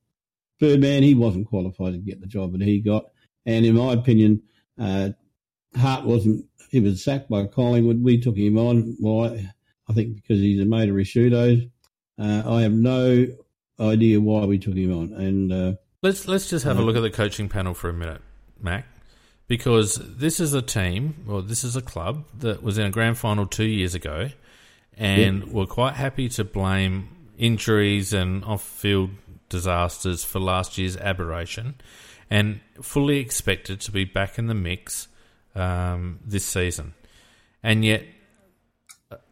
[0.59, 3.07] Birdman, he wasn't qualified to get the job that he got.
[3.45, 4.43] And in my opinion,
[4.79, 5.11] uh,
[5.77, 8.03] Hart wasn't he was sacked by Collingwood.
[8.03, 8.97] We took him on.
[8.99, 9.53] Why?
[9.89, 11.67] I think because he's a mate of Ricciuto's.
[12.19, 13.27] Uh, I have no
[13.79, 15.13] idea why we took him on.
[15.13, 18.23] And uh, let's let's just have a look at the coaching panel for a minute,
[18.61, 18.87] Mac,
[19.49, 23.19] because this is a team, or this is a club that was in a grand
[23.19, 24.29] final two years ago,
[24.97, 25.53] and yeah.
[25.53, 29.11] were quite happy to blame injuries and off-field
[29.49, 31.75] disasters for last year's aberration,
[32.29, 35.09] and fully expected to be back in the mix
[35.55, 36.95] um, this season,
[37.63, 38.05] and yet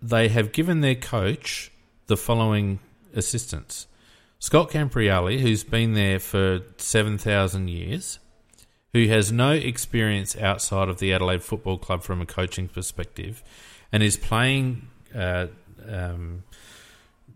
[0.01, 1.73] they have given their coach
[2.07, 2.79] the following
[3.15, 3.87] assistance.
[4.39, 8.19] Scott Camporeale, who's been there for 7,000 years,
[8.95, 13.43] who has no experience outside of the Adelaide Football Club from a coaching perspective,
[13.93, 15.49] and is playing uh,
[15.87, 16.45] um,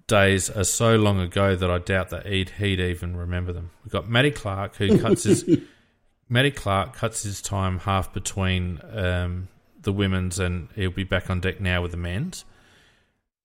[0.06, 3.70] days are so long ago that I doubt that he'd, he'd even remember them.
[3.84, 5.44] We've got Matty Clarke, who cuts his
[6.28, 9.48] Matty Clarke cuts his time half between um,
[9.80, 12.44] the women's, and he'll be back on deck now with the men's.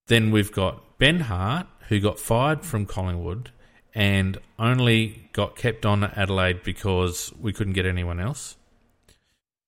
[0.07, 3.51] Then we've got Ben Hart, who got fired from Collingwood
[3.93, 8.55] and only got kept on at Adelaide because we couldn't get anyone else.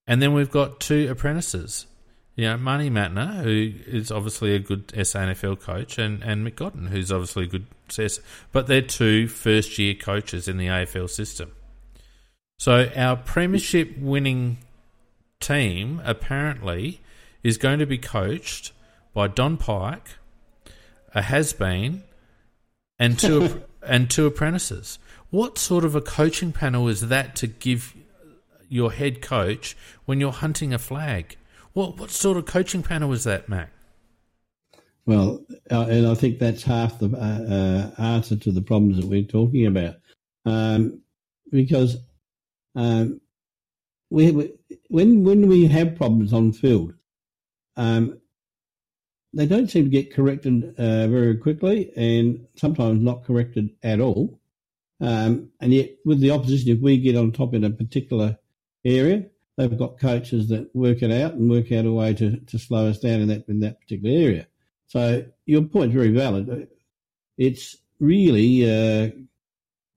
[0.08, 1.88] And then we've got two apprentices.
[2.36, 6.88] You know, Marty Mattner, who is obviously a good SANFL coach, and, and Mick Godden,
[6.88, 8.20] who's obviously a good CS.
[8.52, 11.52] But they're two first year coaches in the AFL system.
[12.60, 14.58] So our premiership winning
[15.40, 17.00] team apparently
[17.44, 18.74] is going to be coached
[19.14, 20.10] by Don Pyke,
[21.14, 22.04] a has been,
[23.00, 25.00] and two and two apprentices.
[25.30, 27.96] What sort of a coaching panel is that to give
[28.70, 29.76] your head coach
[30.06, 31.38] when you're hunting a flag?
[31.74, 33.72] What what sort of coaching panel is that, Mac?
[35.06, 39.06] Well, uh, and I think that's half the uh, uh, answer to the problems that
[39.06, 39.98] we're talking about,
[40.46, 41.02] um,
[41.52, 41.98] because
[42.76, 43.22] um,
[44.10, 44.54] we, we,
[44.88, 46.94] when when we have problems on field,
[47.78, 48.20] um,
[49.36, 54.40] they don't seem to get corrected uh, very quickly, and sometimes not corrected at all.
[55.02, 58.38] Um, and yet, with the opposition, if we get on top in a particular
[58.86, 59.26] area,
[59.58, 62.88] they've got coaches that work it out and work out a way to, to slow
[62.90, 64.48] us down in that in that particular area.
[64.88, 66.70] So your point is very valid.
[67.38, 69.12] It's really uh,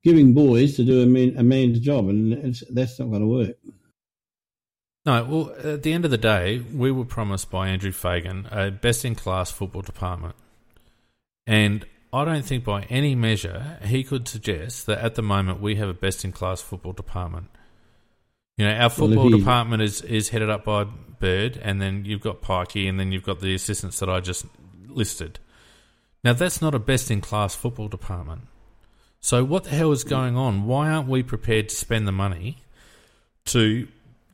[0.03, 3.57] giving boys to do a, man, a man's job, and that's not going to work.
[5.09, 8.71] No, well, at the end of the day, we were promised by Andrew Fagan a
[8.71, 10.35] best in class football department.
[11.47, 15.77] And I don't think by any measure he could suggest that at the moment we
[15.77, 17.47] have a best in class football department.
[18.59, 22.05] You know, our football well, he, department is, is headed up by Bird, and then
[22.05, 24.45] you've got Pikey, and then you've got the assistants that I just
[24.89, 25.39] listed.
[26.23, 28.43] Now, that's not a best in class football department.
[29.21, 30.67] So, what the hell is going on?
[30.67, 32.59] Why aren't we prepared to spend the money
[33.47, 33.89] to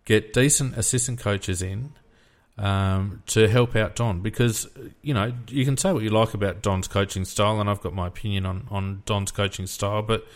[0.04, 1.92] get decent assistant coaches in
[2.58, 4.68] um, to help out Don because
[5.02, 7.94] you know you can say what you like about Don's coaching style, and I've got
[7.94, 10.26] my opinion on on Don's coaching style, but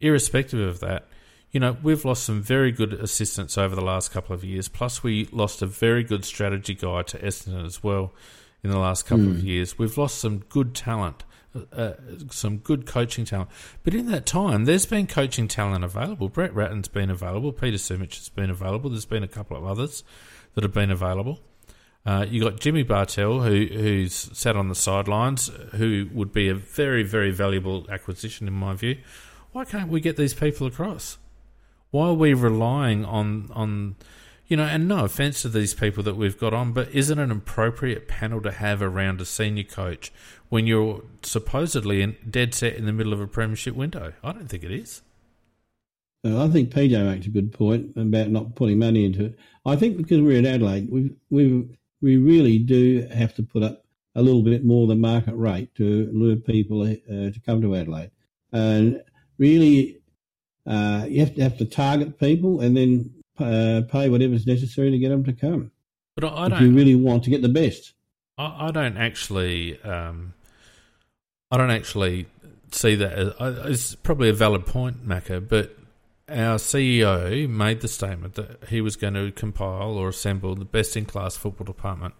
[0.00, 1.06] irrespective of that,
[1.50, 4.68] you know we've lost some very good assistants over the last couple of years.
[4.68, 8.12] Plus, we lost a very good strategy guy to Essendon as well
[8.62, 9.30] in the last couple mm.
[9.30, 9.46] of hmm.
[9.46, 9.78] years.
[9.78, 11.24] We've lost some good talent.
[11.72, 11.94] Uh,
[12.30, 13.50] some good coaching talent.
[13.82, 16.28] But in that time, there's been coaching talent available.
[16.28, 17.52] Brett Ratten's been available.
[17.52, 18.88] Peter Sumich has been available.
[18.90, 20.04] There's been a couple of others
[20.54, 21.40] that have been available.
[22.06, 26.54] Uh, you got Jimmy Bartel, who who's sat on the sidelines, who would be a
[26.54, 28.98] very very valuable acquisition in my view.
[29.52, 31.18] Why can't we get these people across?
[31.90, 33.96] Why are we relying on on
[34.50, 37.30] you know, and no offense to these people that we've got on, but isn't an
[37.30, 40.12] appropriate panel to have around a senior coach
[40.48, 44.12] when you're supposedly in, dead set in the middle of a premiership window?
[44.24, 45.02] I don't think it is.
[46.24, 49.38] Well, I think PJ makes a good point about not putting money into it.
[49.64, 53.84] I think because we're in Adelaide, we we we really do have to put up
[54.16, 58.10] a little bit more than market rate to lure people uh, to come to Adelaide,
[58.52, 59.00] and
[59.38, 60.00] really
[60.66, 64.98] uh, you have to have to target people and then uh, pay whatever's necessary to
[64.98, 65.70] get them to come.
[66.14, 66.62] But I, I don't.
[66.62, 67.92] You really want to get the best.
[68.38, 69.80] I, I don't actually.
[69.82, 70.34] Um,
[71.50, 72.26] I don't actually
[72.70, 73.12] see that.
[73.12, 75.76] As, it's probably a valid point, Macca, but
[76.28, 80.96] our CEO made the statement that he was going to compile or assemble the best
[80.96, 82.14] in class football department.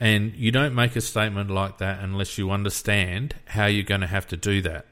[0.00, 4.08] And you don't make a statement like that unless you understand how you're going to
[4.08, 4.86] have to do that.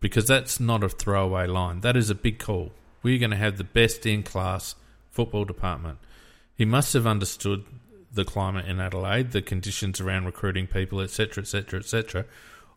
[0.00, 1.80] Because that's not a throwaway line.
[1.80, 2.72] That is a big call.
[3.02, 4.74] We're going to have the best in class
[5.10, 5.98] football department.
[6.54, 7.64] He must have understood
[8.12, 12.24] the climate in Adelaide, the conditions around recruiting people, etc., etc., etc.,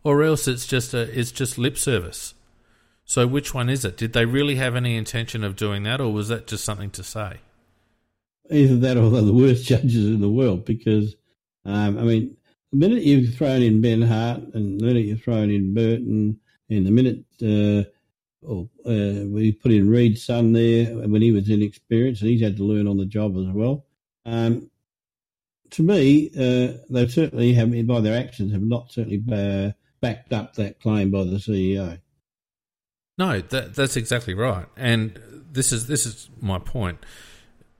[0.02, 2.34] or else it's just a it's just lip service.
[3.04, 3.96] So which one is it?
[3.96, 7.02] Did they really have any intention of doing that, or was that just something to
[7.02, 7.40] say?
[8.50, 11.16] either that or they're the worst judges in the world because,
[11.64, 12.36] um, I mean,
[12.72, 16.86] the minute you've thrown in Ben Hart and the minute you've thrown in Burton and
[16.86, 17.88] the minute uh,
[18.48, 22.64] uh, we put in Reed's son there when he was inexperienced and he's had to
[22.64, 23.86] learn on the job as well.
[24.26, 24.70] Um,
[25.70, 30.54] to me, uh, they certainly have, by their actions, have not certainly uh, backed up
[30.54, 31.98] that claim by the CEO.
[33.18, 35.18] No, that, that's exactly right, and
[35.50, 36.98] this is this is my point.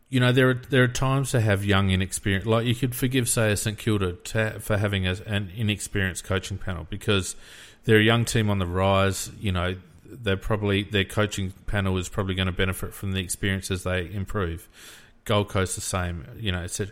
[0.08, 2.46] You know, there are there are times to have young, inexperienced.
[2.46, 6.56] Like you could forgive, say, a St Kilda to, for having a, an inexperienced coaching
[6.56, 7.34] panel because
[7.84, 9.30] they're a young team on the rise.
[9.40, 9.76] You know,
[10.22, 14.10] they're probably their coaching panel is probably going to benefit from the experience as they
[14.12, 14.68] improve.
[15.24, 16.26] Gold Coast the same.
[16.36, 16.88] You know, it's a,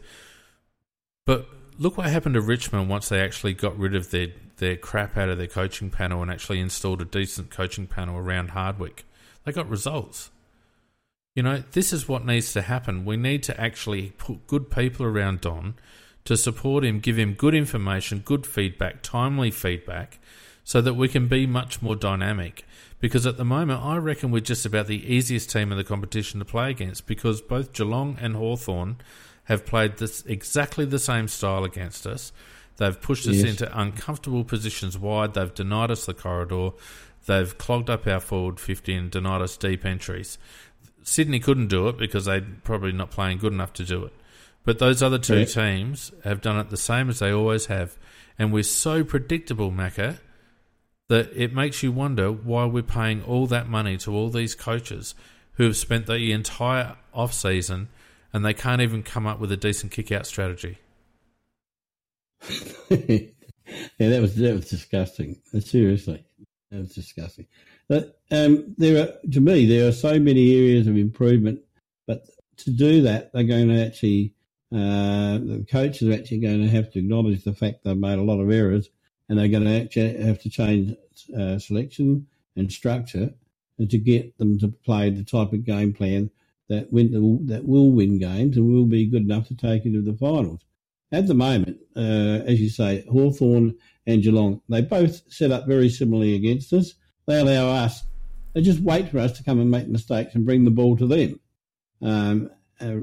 [1.24, 1.46] but
[1.78, 5.28] look what happened to Richmond once they actually got rid of their their crap out
[5.28, 9.04] of their coaching panel and actually installed a decent coaching panel around Hardwick.
[9.44, 10.30] They got results.
[11.34, 13.04] You know, this is what needs to happen.
[13.04, 15.74] We need to actually put good people around Don
[16.24, 20.18] to support him, give him good information, good feedback, timely feedback,
[20.62, 22.64] so that we can be much more dynamic.
[23.02, 26.38] Because at the moment, I reckon we're just about the easiest team in the competition
[26.38, 28.98] to play against because both Geelong and Hawthorn
[29.46, 32.32] have played this exactly the same style against us.
[32.76, 33.50] They've pushed us yes.
[33.50, 35.34] into uncomfortable positions wide.
[35.34, 36.70] They've denied us the corridor.
[37.26, 40.38] They've clogged up our forward 50 and denied us deep entries.
[41.02, 44.12] Sydney couldn't do it because they're probably not playing good enough to do it.
[44.64, 45.44] But those other two yeah.
[45.46, 47.98] teams have done it the same as they always have.
[48.38, 50.20] And we're so predictable, Macca,
[51.08, 55.14] that it makes you wonder why we're paying all that money to all these coaches
[55.54, 57.88] who have spent the entire off season
[58.32, 60.78] and they can't even come up with a decent kick out strategy.
[62.88, 63.18] yeah,
[63.98, 65.40] that was that was disgusting.
[65.60, 66.24] Seriously,
[66.70, 67.46] that was disgusting.
[67.88, 71.60] But um, there are, to me, there are so many areas of improvement.
[72.06, 72.26] But
[72.58, 74.34] to do that, they're going to actually,
[74.72, 78.22] uh, the coaches are actually going to have to acknowledge the fact they've made a
[78.22, 78.88] lot of errors,
[79.28, 80.96] and they're going to actually have to change
[81.36, 83.32] uh, selection and structure,
[83.88, 86.30] to get them to play the type of game plan
[86.68, 90.16] that win that will win games and will be good enough to take into the
[90.16, 90.60] finals.
[91.10, 95.88] At the moment, uh, as you say, Hawthorn and Geelong, they both set up very
[95.88, 96.94] similarly against us.
[97.26, 98.02] They allow us,
[98.54, 101.06] they just wait for us to come and make mistakes and bring the ball to
[101.06, 101.40] them.
[102.00, 102.50] Um,
[102.80, 102.96] uh,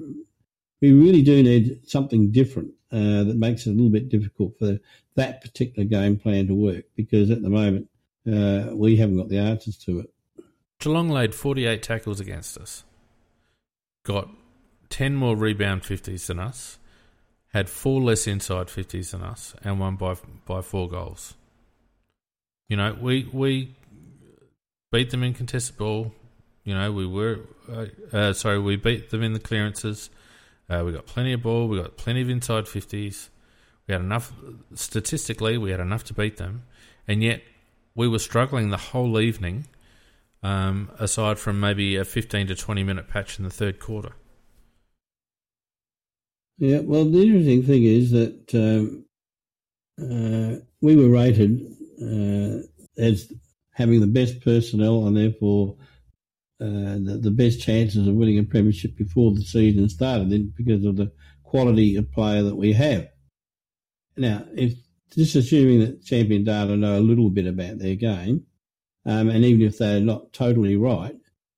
[0.81, 4.79] we really do need something different uh, that makes it a little bit difficult for
[5.15, 7.89] that particular game plan to work because at the moment
[8.27, 10.13] uh, we haven't got the answers to it.
[10.79, 12.83] Geelong laid 48 tackles against us
[14.09, 14.27] got
[14.89, 16.79] 10 more rebound 50s than us,
[17.53, 20.15] had four less inside 50s than us, and won by
[20.45, 21.35] by four goals.
[22.67, 23.75] You know, we we
[24.91, 26.11] beat them in contested ball.
[26.63, 30.09] You know, we were uh, uh, sorry, we beat them in the clearances.
[30.69, 31.67] Uh, we got plenty of ball.
[31.67, 33.29] We got plenty of inside 50s.
[33.87, 34.31] We had enough
[34.75, 35.57] statistically.
[35.57, 36.63] We had enough to beat them,
[37.07, 37.41] and yet
[37.95, 39.65] we were struggling the whole evening
[40.43, 44.13] um, aside from maybe a 15 to 20 minute patch in the third quarter.
[46.59, 49.05] Yeah, well, the interesting thing is that um,
[49.99, 51.65] uh, we were rated
[52.01, 52.67] uh,
[53.01, 53.31] as
[53.71, 55.75] having the best personnel and therefore
[56.59, 61.11] the, the, best chances of winning a premiership before the season started because of the
[61.43, 63.07] quality of player that we have.
[64.17, 64.73] Now, if
[65.15, 68.45] just assuming that Champion Data know a little bit about their game,
[69.05, 71.15] um, and even if they're not totally right,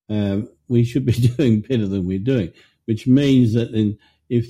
[0.09, 2.53] um, we should be doing better than we're doing,
[2.85, 3.97] which means that then
[4.29, 4.47] if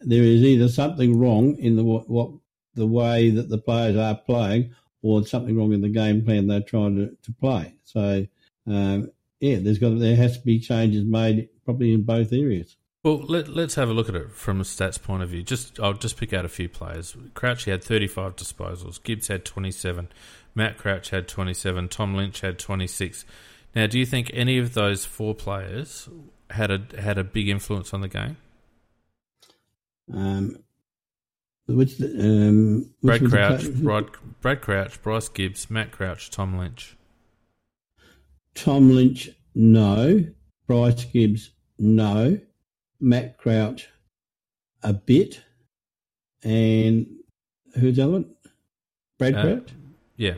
[0.00, 2.30] there is either something wrong in the what, what
[2.74, 6.60] the way that the players are playing, or something wrong in the game plan they're
[6.60, 7.74] trying to, to play.
[7.84, 8.26] So
[8.66, 9.10] um,
[9.44, 12.76] yeah, there's got there has to be changes made probably in both areas.
[13.02, 15.42] Well, let, us have a look at it from a stats point of view.
[15.42, 17.14] Just I'll just pick out a few players.
[17.34, 19.02] Crouchy had 35 disposals.
[19.02, 20.08] Gibbs had 27.
[20.54, 21.88] Matt Crouch had 27.
[21.90, 23.26] Tom Lynch had 26.
[23.74, 26.08] Now, do you think any of those four players
[26.48, 28.38] had a had a big influence on the game?
[30.10, 30.56] Um,
[31.66, 34.06] which um, which Brad Crouch, Brad,
[34.40, 36.96] Brad Crouch, Bryce Gibbs, Matt Crouch, Tom Lynch.
[38.54, 40.24] Tom Lynch, no.
[40.66, 42.38] Bryce Gibbs, no.
[43.00, 43.88] Matt Crouch,
[44.82, 45.40] a bit.
[46.42, 47.06] And
[47.74, 48.34] who's the other one?
[49.18, 49.70] Brad uh, Crouch?
[50.16, 50.34] Yeah.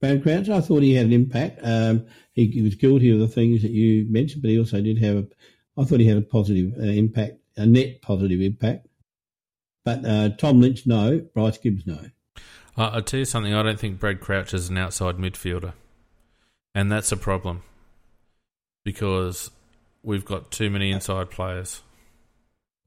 [0.00, 1.60] Brad Crouch, I thought he had an impact.
[1.62, 4.98] Um, he, he, was guilty of the things that you mentioned, but he also did
[4.98, 5.26] have a,
[5.76, 8.86] I thought he had a positive uh, impact, a net positive impact.
[9.84, 11.20] But uh, Tom Lynch, no.
[11.34, 11.98] Bryce Gibbs, no.
[12.76, 15.74] I'll tell you something, I don't think Brad Crouch is an outside midfielder.
[16.74, 17.62] And that's a problem
[18.84, 19.50] because
[20.02, 21.82] we've got too many inside players.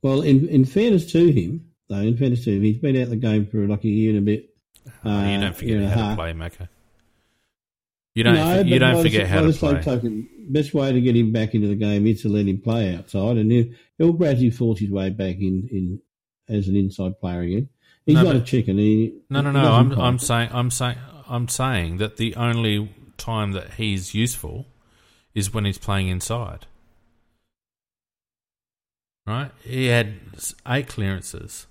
[0.01, 3.09] Well, in in fairness to him, though, in fairness to him, he's been out of
[3.09, 4.49] the game for like a year and a bit.
[5.05, 6.67] Uh, you don't forget how to play, Macca.
[8.15, 8.35] You don't.
[8.35, 9.81] No, you don't forget how to play.
[9.81, 12.95] Token, best way to get him back into the game is to let him play
[12.95, 13.65] outside, and he'll,
[13.97, 16.01] he'll gradually force his way back in, in
[16.47, 17.69] as an inside player again.
[18.05, 18.77] He's No, not a chicken.
[18.77, 19.71] He, No, no, no.
[19.71, 19.91] I'm.
[19.93, 20.97] I'm saying, I'm saying,
[21.27, 22.93] I'm saying that the only
[23.23, 24.65] time that he's useful
[25.33, 26.65] is when he's playing inside.
[29.25, 29.51] Right?
[29.63, 30.15] He had
[30.67, 31.67] eight clearances.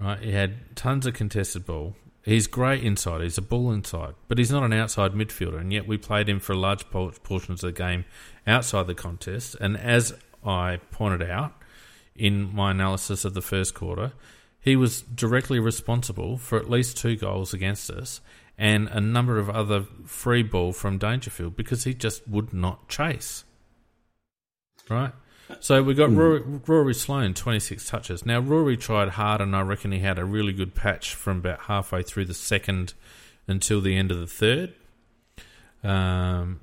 [0.00, 0.18] Right?
[0.18, 1.94] He had tons of contested ball.
[2.22, 3.20] He's great inside.
[3.20, 5.60] He's a ball inside, but he's not an outside midfielder.
[5.60, 8.04] And yet we played him for large por- portions of the game
[8.46, 9.56] outside the contest.
[9.60, 10.14] And as
[10.44, 11.52] I pointed out
[12.16, 14.12] in my analysis of the first quarter,
[14.58, 18.22] he was directly responsible for at least two goals against us
[18.56, 23.44] and a number of other free ball from Dangerfield because he just would not chase.
[24.88, 25.12] Right?
[25.60, 28.24] So we got Rory, Rory Sloane, 26 touches.
[28.24, 31.60] Now, Rory tried hard, and I reckon he had a really good patch from about
[31.60, 32.94] halfway through the second
[33.46, 34.74] until the end of the third.
[35.82, 36.60] Um,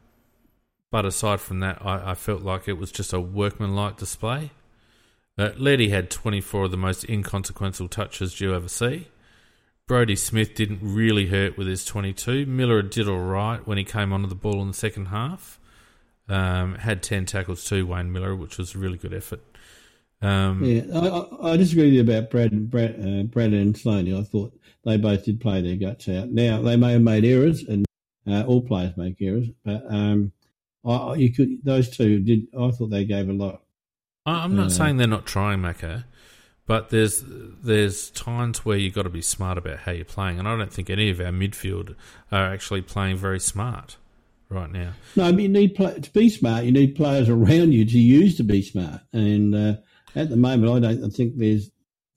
[0.89, 4.51] but aside from that, I, I felt like it was just a workmanlike display.
[5.37, 9.07] Uh, Letty had 24 of the most inconsequential touches you ever see.
[9.91, 12.45] Brodie Smith didn't really hurt with his 22.
[12.45, 15.59] Milera did all right when he came onto the ball in the second half.
[16.29, 19.41] Um, had 10 tackles too, Wayne Milera, which was a really good effort.
[20.21, 24.17] Um, Yeah, I, I, disagree with you about Brad, Brad, uh, Brad and Slaney.
[24.17, 26.29] I thought they both did play their guts out.
[26.29, 27.85] Now they may have made errors, and
[28.25, 30.31] uh, all players make errors, but um,
[30.85, 32.47] I, you could those two did.
[32.57, 33.61] I thought they gave a lot.
[34.25, 36.05] I'm not Uh, saying they're not trying, Macca,
[36.67, 40.47] but there's there's times where you've got to be smart about how you're playing, and
[40.47, 41.95] I don't think any of our midfield
[42.31, 43.97] are actually playing very smart
[44.49, 44.93] right now.
[45.15, 46.65] No, I mean, you need play, to be smart.
[46.65, 49.73] You need players around you to use to be smart, and uh,
[50.15, 51.67] at the moment, I don't think there's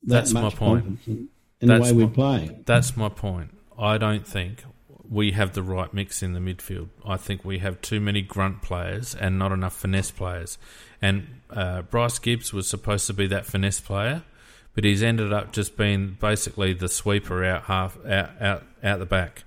[0.05, 0.99] that That's my point.
[1.07, 1.29] in,
[1.61, 2.63] in the way we're my- playing.
[2.67, 3.51] That's my point.
[3.79, 4.65] I don't think
[5.09, 6.89] we have the right mix in the midfield.
[7.05, 10.59] I think we have too many grunt players and not enough finesse players.
[11.03, 14.23] And uh, Bryce Gibbs was supposed to be that finesse player,
[14.75, 19.07] but he's ended up just being basically the sweeper out half out out, out the
[19.07, 19.45] back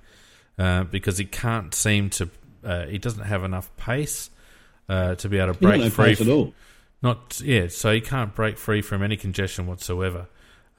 [0.58, 2.30] uh, because he can't seem to.
[2.64, 4.30] Uh, he doesn't have enough pace
[4.90, 6.08] uh, to be able to break free.
[6.08, 6.54] pace at all.
[7.02, 10.28] Not yeah, so he can't break free from any congestion whatsoever.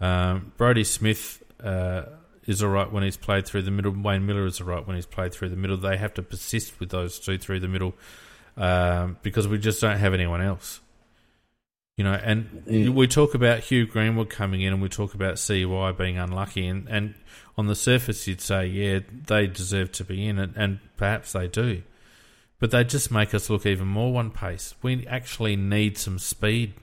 [0.00, 2.02] Um, Brodie Smith uh,
[2.46, 3.92] is all right when he's played through the middle.
[3.92, 5.76] Wayne Milera is all right when he's played through the middle.
[5.76, 7.94] They have to persist with those two through the middle
[8.56, 10.80] um, because we just don't have anyone else.
[11.98, 12.88] You know, and Yeah.
[12.88, 16.88] we talk about Hugh Greenwood coming in, and we talk about CY being unlucky, and,
[16.88, 17.14] and
[17.58, 21.46] on the surface you'd say, yeah, they deserve to be in, and, and perhaps they
[21.48, 21.82] do
[22.58, 24.74] but they just make us look even more one pace.
[24.82, 26.74] We actually need some speed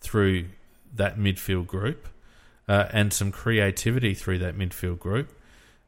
[0.00, 0.46] through
[0.94, 2.08] that midfield group
[2.68, 5.36] uh, and some creativity through that midfield group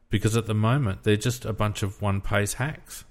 [0.09, 3.05] because at the moment they're just a bunch of one pace hacks.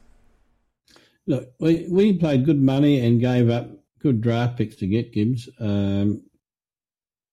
[1.27, 3.71] Look, we, we paid good money and gave up
[4.01, 5.49] good draft picks to get Gibbs.
[5.59, 6.23] Um,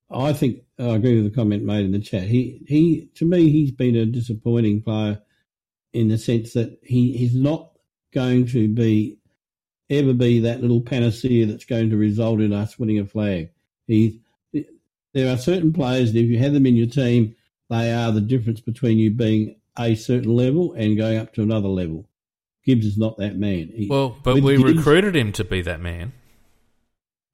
[0.10, 2.24] I think I agree with the comment made in the chat.
[2.24, 5.22] He he to me he's been a disappointing player
[5.94, 7.72] in the sense that he he's not
[8.14, 9.20] going to be
[9.90, 13.50] ever be that little panacea that's going to result in us winning a flag.
[13.86, 14.22] He
[15.14, 17.36] there are certain players that if you have them in your team,
[17.70, 21.68] they are the difference between you being a certain level and going up to another
[21.68, 22.08] level.
[22.66, 23.72] Gibbs is not that man.
[23.74, 26.14] He, Well, but we Gibbs- recruited him to be that man.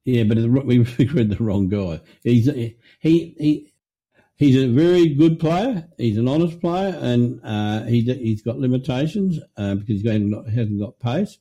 [0.04, 2.00] Yeah, but we recruited the wrong guy.
[2.22, 3.72] He's he he
[4.36, 5.88] he's a very good player.
[5.96, 10.48] He's an honest player, and uh, he he's got limitations uh, because he hasn't got,
[10.48, 11.38] hasn't got pace.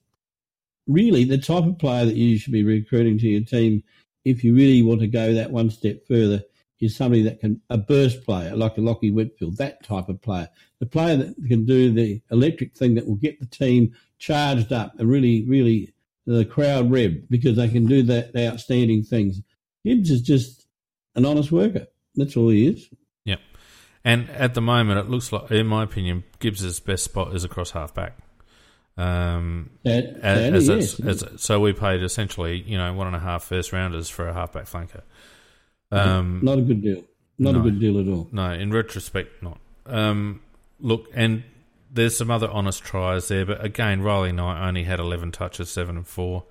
[0.87, 3.83] Really, the type of player that you should be recruiting to your team,
[4.25, 6.43] if you really want to go that one step further,
[6.79, 10.49] is somebody that can a burst player like a Lachie Whitfield, that type of player,
[10.79, 14.93] the player that can do the electric thing that will get the team charged up
[14.99, 15.92] and really, really
[16.25, 19.41] the crowd rev because they can do that outstanding things.
[19.85, 20.65] Gibbs is just
[21.15, 21.87] an honest worker.
[22.15, 22.89] That's all he is.
[23.25, 23.39] Yep.
[24.05, 27.71] And at the moment, it looks like, in my opinion, Gibbs's best spot is across
[27.71, 28.17] half back.
[28.95, 33.15] Um, That, as, that as, is, as, so we paid essentially, you know, one and
[33.15, 35.01] a half first rounders for a halfback flanker.
[35.91, 37.03] Um, not a good deal.
[37.39, 37.59] Not no.
[37.61, 38.29] a good deal at all.
[38.31, 39.59] no, in retrospect, not.
[39.85, 40.41] Um,
[40.79, 41.43] look, and
[41.93, 45.95] there's some other honest tries there, but again, Riley Knight only had 11 touches, seven
[45.95, 46.43] and four.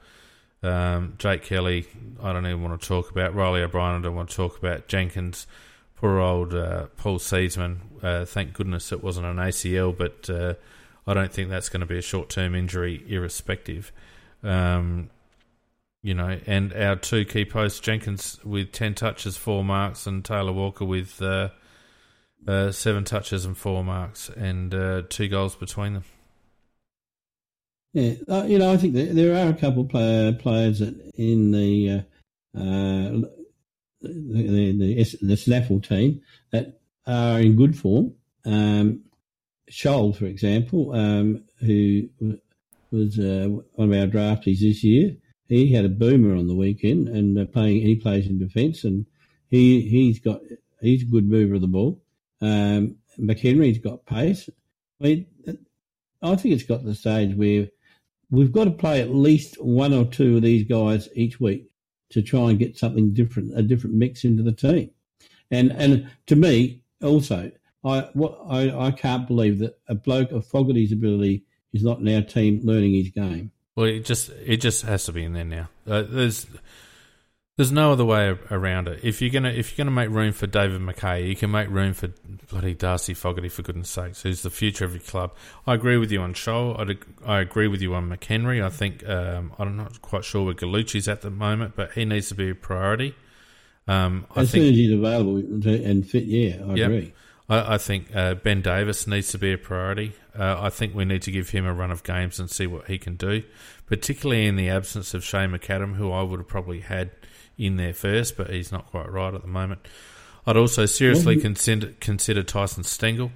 [0.62, 1.86] Um, Jake Kelly,
[2.22, 3.34] I don't even want to talk about.
[3.34, 4.86] Reilly O'Brien, I don't want to talk about.
[4.86, 5.48] Jenkins,
[5.96, 7.78] poor old uh, Paul Seedsman.
[8.00, 10.54] Uh, thank goodness it wasn't an ACL, but uh,
[11.06, 13.90] I don't think that's going to be a short term injury, irrespective.
[14.44, 15.10] Um,
[16.04, 20.52] You know, and our two key posts, Jenkins with 10 touches, four marks, and Taylor
[20.52, 21.20] Walker with
[22.46, 26.04] uh, seven touches and four marks, and uh, two goals between them.
[27.92, 31.90] Yeah, uh, you know, I think there are a couple of player, players in the
[31.90, 33.28] uh, uh,
[34.00, 38.14] the, the, the SANFL team that are in good form.
[38.44, 39.02] Um,
[39.70, 42.08] Sholl, for example, um, who
[42.90, 45.16] was one of our draftees this year,
[45.48, 47.82] he had a boomer on the weekend and playing.
[47.82, 49.06] He plays in defence and
[49.50, 50.40] he he's got
[50.80, 52.00] he's a good mover of the ball.
[52.42, 54.50] Um, McHenry's got pace.
[55.00, 55.26] I mean,
[56.22, 57.68] I think it's got to the stage where
[58.30, 61.70] we've got to play at least one or two of these guys each week
[62.10, 64.90] to try and get something different, a different mix into the team.
[65.50, 67.52] And and to me, also,
[67.84, 72.14] I what I, I can't believe that a bloke of Fogarty's ability is not in
[72.14, 73.52] our team learning his game.
[73.76, 75.68] Well, it just it just has to be in there now.
[75.86, 76.46] Uh, there's
[77.56, 79.00] there's no other way around it.
[79.02, 81.92] If you're gonna if you're gonna make room for David Mackay, you can make room
[81.92, 82.08] for
[82.50, 85.34] bloody Darcy Fogarty for goodness sakes, who's the future of your club.
[85.66, 86.78] I agree with you on Sholl.
[87.26, 88.64] I I agree with you on McHenry.
[88.64, 92.28] I think um, I'm not quite sure where Gallucci's at the moment, but he needs
[92.28, 93.14] to be a priority.
[93.86, 96.86] Um, as think, soon as he's available and fit, yeah, I yep.
[96.86, 97.12] agree.
[97.50, 100.14] I, I think uh, Ben Davis needs to be a priority.
[100.38, 102.86] Uh, I think we need to give him a run of games and see what
[102.86, 103.42] he can do,
[103.84, 107.10] particularly in the absence of Shane McAdam, who I would have probably had
[107.58, 109.86] in there first, but he's not quite right at the moment.
[110.46, 111.42] I'd also seriously mm-hmm.
[111.42, 113.30] consider, consider Tyson Stengel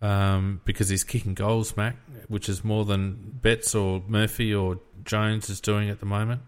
[0.00, 1.96] um, because he's kicking goals, Mac,
[2.28, 6.42] which is more than Betts or Murphy or Jones is doing at the moment.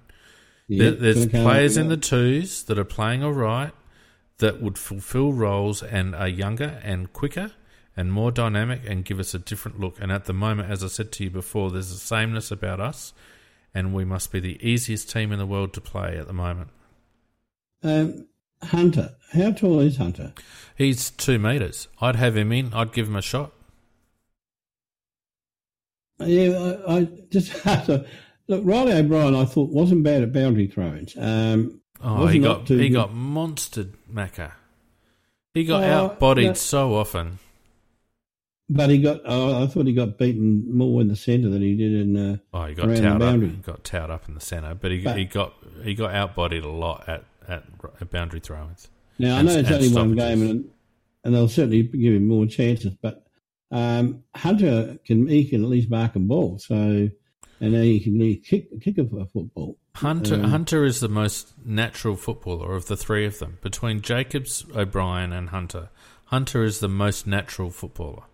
[0.67, 3.73] Yeah, there, there's players in the twos that are playing all right
[4.39, 7.53] that would fulfill roles and are younger and quicker
[7.97, 9.97] and more dynamic and give us a different look.
[10.01, 13.13] And at the moment, as I said to you before, there's a sameness about us,
[13.73, 16.71] and we must be the easiest team in the world to play at the moment.
[17.85, 18.27] Um,
[18.63, 20.33] Hunter, how tall is Hunter?
[20.77, 21.87] He's two metres.
[22.01, 22.73] I'd have him in.
[22.73, 23.53] I'd give him a shot.
[26.19, 28.07] Yeah, I, I just have to
[28.49, 28.63] look.
[28.65, 31.15] Reilly O'Brien, I thought wasn't bad at boundary throws.
[31.19, 32.95] Um, oh, he got he good.
[32.95, 34.53] got monstered, Macca.
[35.53, 37.39] He got oh, outbodied no, so often.
[38.69, 39.21] But he got.
[39.27, 42.17] Oh, I thought he got beaten more in the centre than he did in.
[42.17, 43.63] Uh, oh, he got towed up.
[43.63, 46.69] Got towed up in the centre, but he but, he got he got outbodied a
[46.69, 47.65] lot at at,
[48.01, 48.89] at boundary throw-ins.
[49.19, 50.71] Now and, I know it's only one game, and,
[51.25, 52.95] and they'll certainly give him more chances.
[53.01, 53.25] But
[53.71, 57.09] um, Hunter can he can at least mark a ball, so
[57.61, 59.79] and he can he kick kick a football.
[59.97, 63.59] Hunter um, Hunter is the most natural footballer of the three of them.
[63.63, 65.91] Between Jacobs, O'Brien, and Hunter,
[66.27, 68.25] Hunter is the most natural footballer.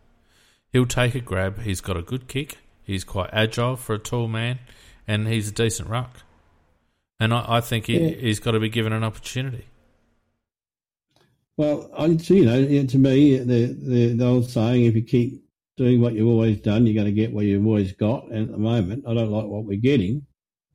[0.73, 1.63] He'll take a grab.
[1.63, 2.59] He's got a good kick.
[2.83, 4.61] He's quite agile for a tall man,
[5.07, 6.23] and he's a decent ruck.
[7.21, 8.17] And I, I think he, yeah.
[8.17, 9.67] he's got to be given an opportunity.
[11.57, 15.45] Well, I, you know, to me, the, the, the old saying, if you keep
[15.77, 18.29] doing what you've always done, you're going to get what you've always got.
[18.31, 20.25] And at the moment, I don't like what we're getting.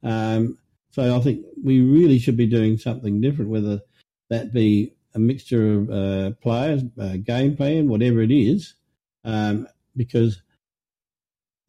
[0.04, 0.60] Um,
[0.92, 3.82] so I think we really should be doing something different, whether
[4.30, 8.76] that be a mixture of uh, players, uh, game plan, whatever it is,
[9.24, 10.42] um, because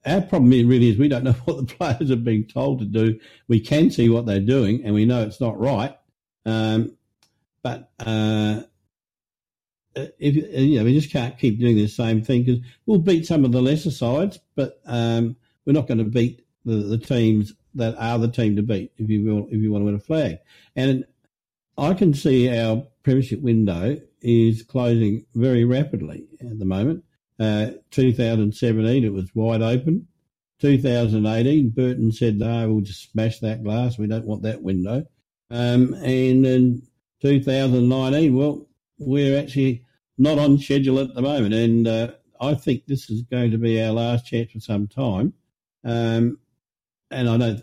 [0.06, 3.18] our problem really is we don't know what the players are being told to do.
[3.48, 5.96] We can see what they're doing, and we know it's not right.
[6.44, 6.96] Um,
[7.62, 8.62] but uh,
[9.96, 13.44] if you know, we just can't keep doing the same thing because we'll beat some
[13.44, 17.96] of the lesser sides, but um, we're not going to beat the, the, teams that
[17.98, 18.92] are the team to beat.
[18.98, 20.38] If you will, if you want to win a flag,
[20.76, 21.04] and
[21.76, 27.04] I can see our premiership window is closing very rapidly at the moment.
[27.38, 30.06] Uh, 2017, it was wide open.
[30.60, 33.98] 2018, Burton said, no, we'll just smash that glass.
[33.98, 35.06] We don't want that window.
[35.50, 36.82] Um, and in
[37.22, 38.66] 2019, well,
[38.98, 39.84] we're actually
[40.18, 41.54] not on schedule at the moment.
[41.54, 45.34] And uh, I think this is going to be our last chance for some time.
[45.84, 46.38] Um,
[47.10, 47.58] and I know,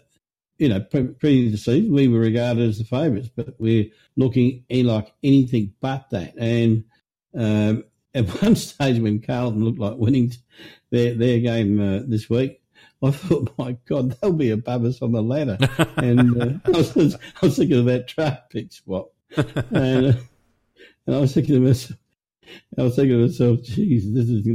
[0.58, 5.74] you know, pre season, we were regarded as the favourites, but we're looking like anything
[5.82, 6.36] but that.
[6.38, 6.86] And
[7.36, 7.84] um,
[8.16, 10.32] at one stage when Carlton looked like winning
[10.92, 12.62] their their game uh, this week,
[13.02, 15.58] I thought, my God, they'll be above us on the ladder.
[15.98, 20.14] and uh, I, was, I was thinking of that draft pick swap, and, uh,
[21.06, 22.00] and I was thinking to myself,
[22.78, 24.48] I was thinking to myself, geez, this is.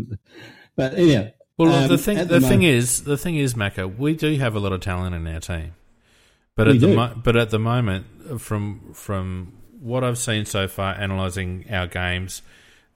[0.77, 1.29] But anyhow.
[1.57, 4.55] Well, um, the thing the, the thing is the thing is, Macca, we do have
[4.55, 5.75] a lot of talent in our team,
[6.55, 10.95] but at the mo- but at the moment, from from what I've seen so far,
[10.95, 12.43] analysing our games,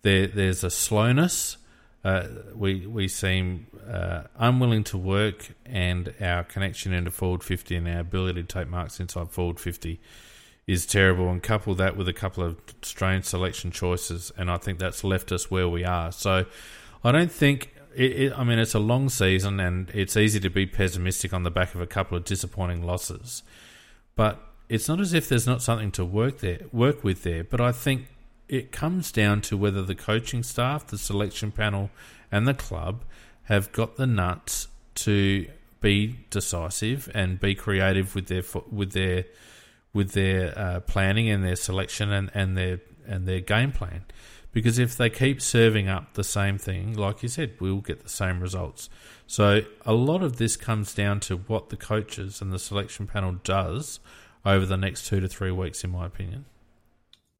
[0.02, 1.56] there there's a slowness,
[2.04, 7.88] uh, we we seem uh, unwilling to work, and our connection into forward fifty and
[7.88, 10.00] our ability to take marks inside forward fifty
[10.66, 11.28] is terrible.
[11.30, 15.32] And couple that with a couple of strange selection choices, and I think that's left
[15.32, 16.12] us where we are.
[16.12, 16.46] So
[17.02, 17.70] I don't think.
[17.94, 21.42] It, it, I mean, it's a long season, and it's easy to be pessimistic on
[21.42, 23.42] the back of a couple of disappointing losses.
[24.16, 27.44] But it's not as if there's not something to work there, work with there.
[27.44, 28.08] But I think
[28.48, 31.90] it comes down to whether the coaching staff, the selection panel,
[32.30, 33.04] and the club
[33.44, 35.46] have got the nuts to
[35.80, 39.24] be decisive and be creative with their with their
[39.92, 44.04] with their uh, planning and their selection and, and their and their game plan.
[44.52, 48.08] Because if they keep serving up the same thing, like you said, we'll get the
[48.08, 48.90] same results.
[49.26, 53.36] So a lot of this comes down to what the coaches and the selection panel
[53.44, 53.98] does
[54.44, 56.44] over the next two to three weeks, in my opinion.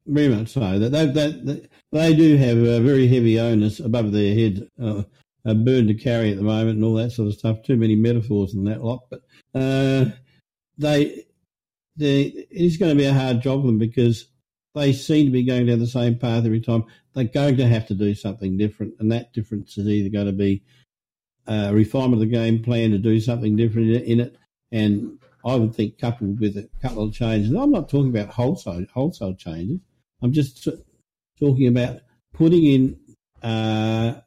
[0.05, 0.79] Very much so.
[0.79, 5.03] That they, they, they do have a very heavy onus above their head, uh,
[5.45, 7.63] a burden to carry at the moment, and all that sort of stuff.
[7.63, 9.21] Too many metaphors in that lot, but
[9.55, 10.05] uh,
[10.77, 11.23] they,
[11.95, 14.27] they, it is going to be a hard job for them because
[14.75, 16.83] they seem to be going down the same path every time.
[17.13, 20.33] They're going to have to do something different, and that difference is either going to
[20.33, 20.63] be
[21.47, 24.35] a refinement of the game plan to do something different in it,
[24.71, 27.53] and I would think coupled with a couple of changes.
[27.53, 29.79] I'm not talking about wholesale wholesale changes.
[30.23, 30.67] I'm just
[31.39, 31.99] talking about
[32.33, 32.99] putting in
[33.43, 34.21] uh,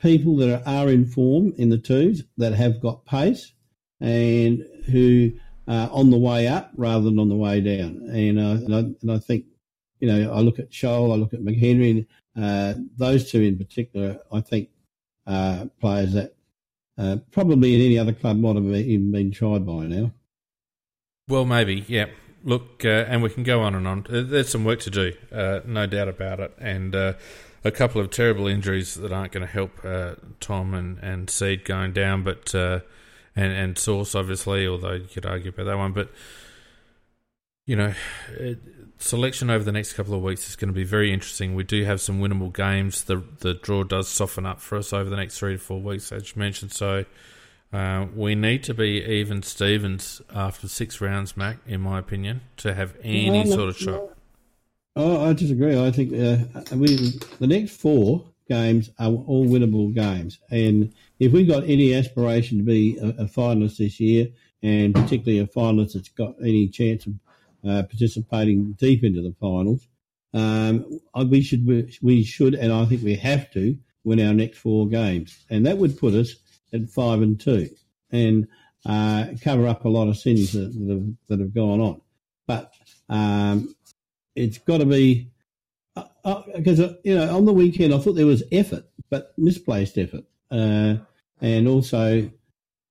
[0.00, 3.52] people that are in form in the twos that have got pace
[4.00, 5.32] and who
[5.68, 8.08] are on the way up rather than on the way down.
[8.10, 9.44] And, uh, and, I, and I think,
[10.00, 12.06] you know, I look at Sholl, I look at McHenry,
[12.36, 14.70] uh, those two in particular, I think
[15.26, 16.34] uh, players that
[16.96, 20.10] uh, probably in any other club might have even been tried by now.
[21.28, 22.06] Well, maybe, yeah
[22.44, 24.06] look, uh, and we can go on and on.
[24.08, 27.12] There's some work to do, uh, no doubt about it, and uh,
[27.64, 31.64] a couple of terrible injuries that aren't going to help uh, Tom and, and Seed
[31.64, 32.80] going down, but uh,
[33.34, 36.10] and and Source obviously, although you could argue about that one, but
[37.66, 37.92] you know,
[38.30, 38.58] it,
[38.98, 41.54] selection over the next couple of weeks is going to be very interesting.
[41.54, 43.04] We do have some winnable games.
[43.04, 46.10] The the draw does soften up for us over the next three to four weeks,
[46.12, 46.72] as you mentioned.
[46.72, 47.04] So
[47.72, 52.74] uh, we need to be even Stevens after six rounds, Mac, in my opinion, to
[52.74, 53.94] have any no, sort of shot.
[53.94, 54.12] No.
[54.96, 55.78] Oh, I disagree.
[55.78, 56.96] I think uh, we
[57.38, 62.64] the next four games are all winnable games, and if we've got any aspiration to
[62.64, 64.28] be a, a finalist this year,
[64.62, 67.12] and particularly a finalist that's got any chance of
[67.68, 69.86] uh, participating deep into the finals,
[70.32, 71.66] um, we should
[72.02, 75.76] we should, and I think we have to win our next four games, and that
[75.76, 76.34] would put us
[76.72, 77.70] at five and two,
[78.10, 78.48] and
[78.86, 82.00] uh, cover up a lot of sins that, that, have, that have gone on.
[82.46, 82.72] But
[83.08, 83.74] um,
[84.34, 85.30] it's got to be
[85.94, 89.98] because uh, uh, you know on the weekend I thought there was effort, but misplaced
[89.98, 90.96] effort, uh,
[91.40, 92.30] and also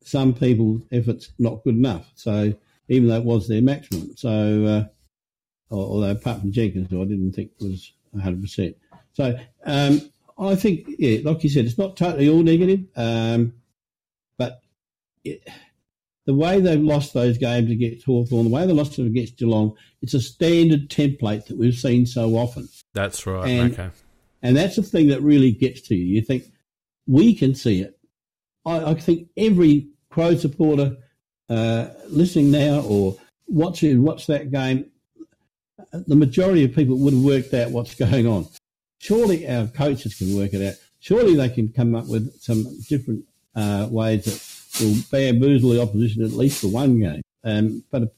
[0.03, 2.11] some people's efforts not good enough.
[2.15, 2.53] So
[2.89, 7.33] even though it was their maximum, so uh, although apart from Jenkins, who I didn't
[7.33, 8.41] think was 100.
[8.41, 8.75] percent
[9.13, 10.01] So um,
[10.39, 12.85] I think, yeah, like you said, it's not totally all negative.
[12.95, 13.53] Um,
[15.29, 15.47] it,
[16.25, 19.75] the way they've lost those games against Hawthorn, the way they lost them against Geelong,
[20.01, 22.67] it's a standard template that we've seen so often.
[22.93, 23.47] That's right.
[23.49, 23.89] And, okay.
[24.41, 26.03] And that's the thing that really gets to you.
[26.03, 26.43] You think,
[27.07, 27.97] we can see it.
[28.65, 30.97] I, I think every Crow supporter
[31.49, 33.15] uh, listening now or
[33.47, 34.91] watching watch that game,
[35.93, 38.47] the majority of people would have worked out what's going on.
[38.99, 40.75] Surely our coaches can work it out.
[40.99, 43.23] Surely they can come up with some different
[43.55, 48.13] uh, ways that will bamboozle the opposition at least for one game, um, but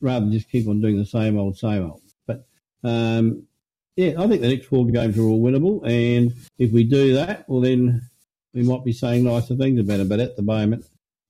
[0.00, 2.02] rather than just keep on doing the same old, same old.
[2.26, 2.46] But
[2.84, 3.44] um,
[3.96, 7.48] yeah, I think the next four games are all winnable, and if we do that,
[7.48, 8.08] well then
[8.54, 10.08] we might be saying nicer things about it.
[10.08, 10.84] But at the moment,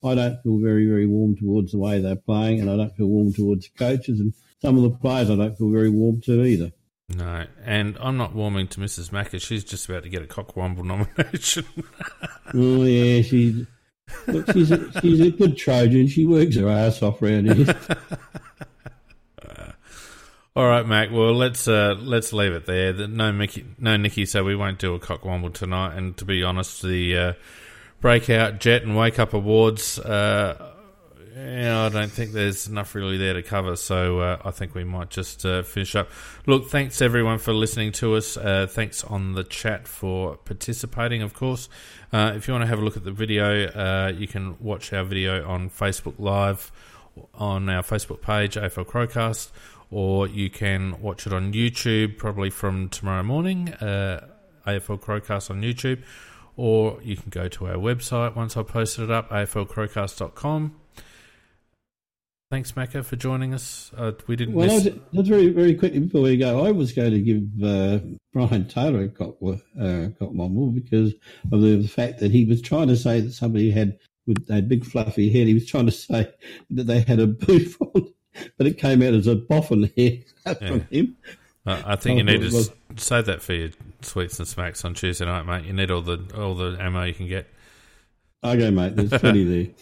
[0.05, 3.07] I don't feel very, very warm towards the way they're playing, and I don't feel
[3.07, 6.45] warm towards the coaches, and some of the players I don't feel very warm to
[6.45, 6.73] either.
[7.09, 9.13] No, and I'm not warming to Mrs.
[9.13, 9.39] Macker.
[9.39, 11.67] She's just about to get a Cockwomble nomination.
[12.55, 13.67] oh yeah, she's
[14.53, 16.07] she's a, she's a good Trojan.
[16.09, 17.75] She works her ass off around here.
[20.57, 21.11] all right, Mac.
[21.11, 22.93] Well, let's uh, let's leave it there.
[22.93, 24.27] No, Mickey, no, Nikki.
[24.27, 25.97] So we won't do a Cockwomble tonight.
[25.97, 27.33] And to be honest, the uh,
[28.01, 29.99] breakout Jet and Wake Up Awards.
[29.99, 30.72] Uh,
[31.35, 34.85] yeah, I don't think there's enough really there to cover, so uh, I think we
[34.85, 36.11] might just uh, finish up.
[36.47, 38.37] Look, thanks everyone for listening to us.
[38.37, 41.69] Uh, thanks on the chat for participating, of course.
[42.13, 44.93] Uh, if you want to have a look at the video, uh, you can watch
[44.93, 46.71] our video on Facebook Live
[47.35, 49.51] on our Facebook page, AFL Crowcast,
[49.91, 54.27] or you can watch it on YouTube probably from tomorrow morning, uh,
[54.67, 56.03] AFL Crowcast on YouTube
[56.57, 60.82] or you can go to our website once I've posted it up, aflcrowcast.com.
[62.53, 63.91] Thanks, Macca, for joining us.
[63.97, 64.87] Uh, we didn't Well, miss...
[64.87, 68.01] I was, just very, very quickly before we go, I was going to give uh,
[68.35, 71.15] Brian Taylor a cop, uh, cop one because
[71.51, 74.61] of the, the fact that he was trying to say that somebody had with a
[74.61, 75.47] big fluffy head.
[75.47, 76.31] He was trying to say
[76.69, 78.13] that they had a booth on,
[78.59, 80.19] but it came out as a boffin hair
[80.59, 81.17] from him.
[81.65, 83.71] Uh, I think you need to it was- s- save that for your
[84.03, 85.65] sweets and smacks on Tuesday night, mate.
[85.65, 87.47] You need all the all the ammo you can get.
[88.45, 89.75] Okay, mate, there's plenty there.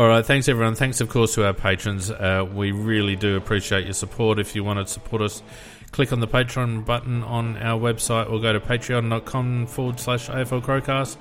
[0.00, 0.76] All right, thanks everyone.
[0.76, 2.10] Thanks, of course, to our patrons.
[2.10, 4.38] Uh, we really do appreciate your support.
[4.38, 5.42] If you want to support us,
[5.90, 10.62] click on the Patreon button on our website or go to patreon.com forward slash AFL
[10.62, 11.18] Crowcast.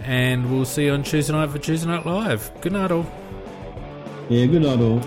[0.00, 2.50] And we'll see you on Tuesday night for Tuesday Night Live.
[2.60, 3.10] Good night, all.
[4.28, 5.00] Yeah, good night all.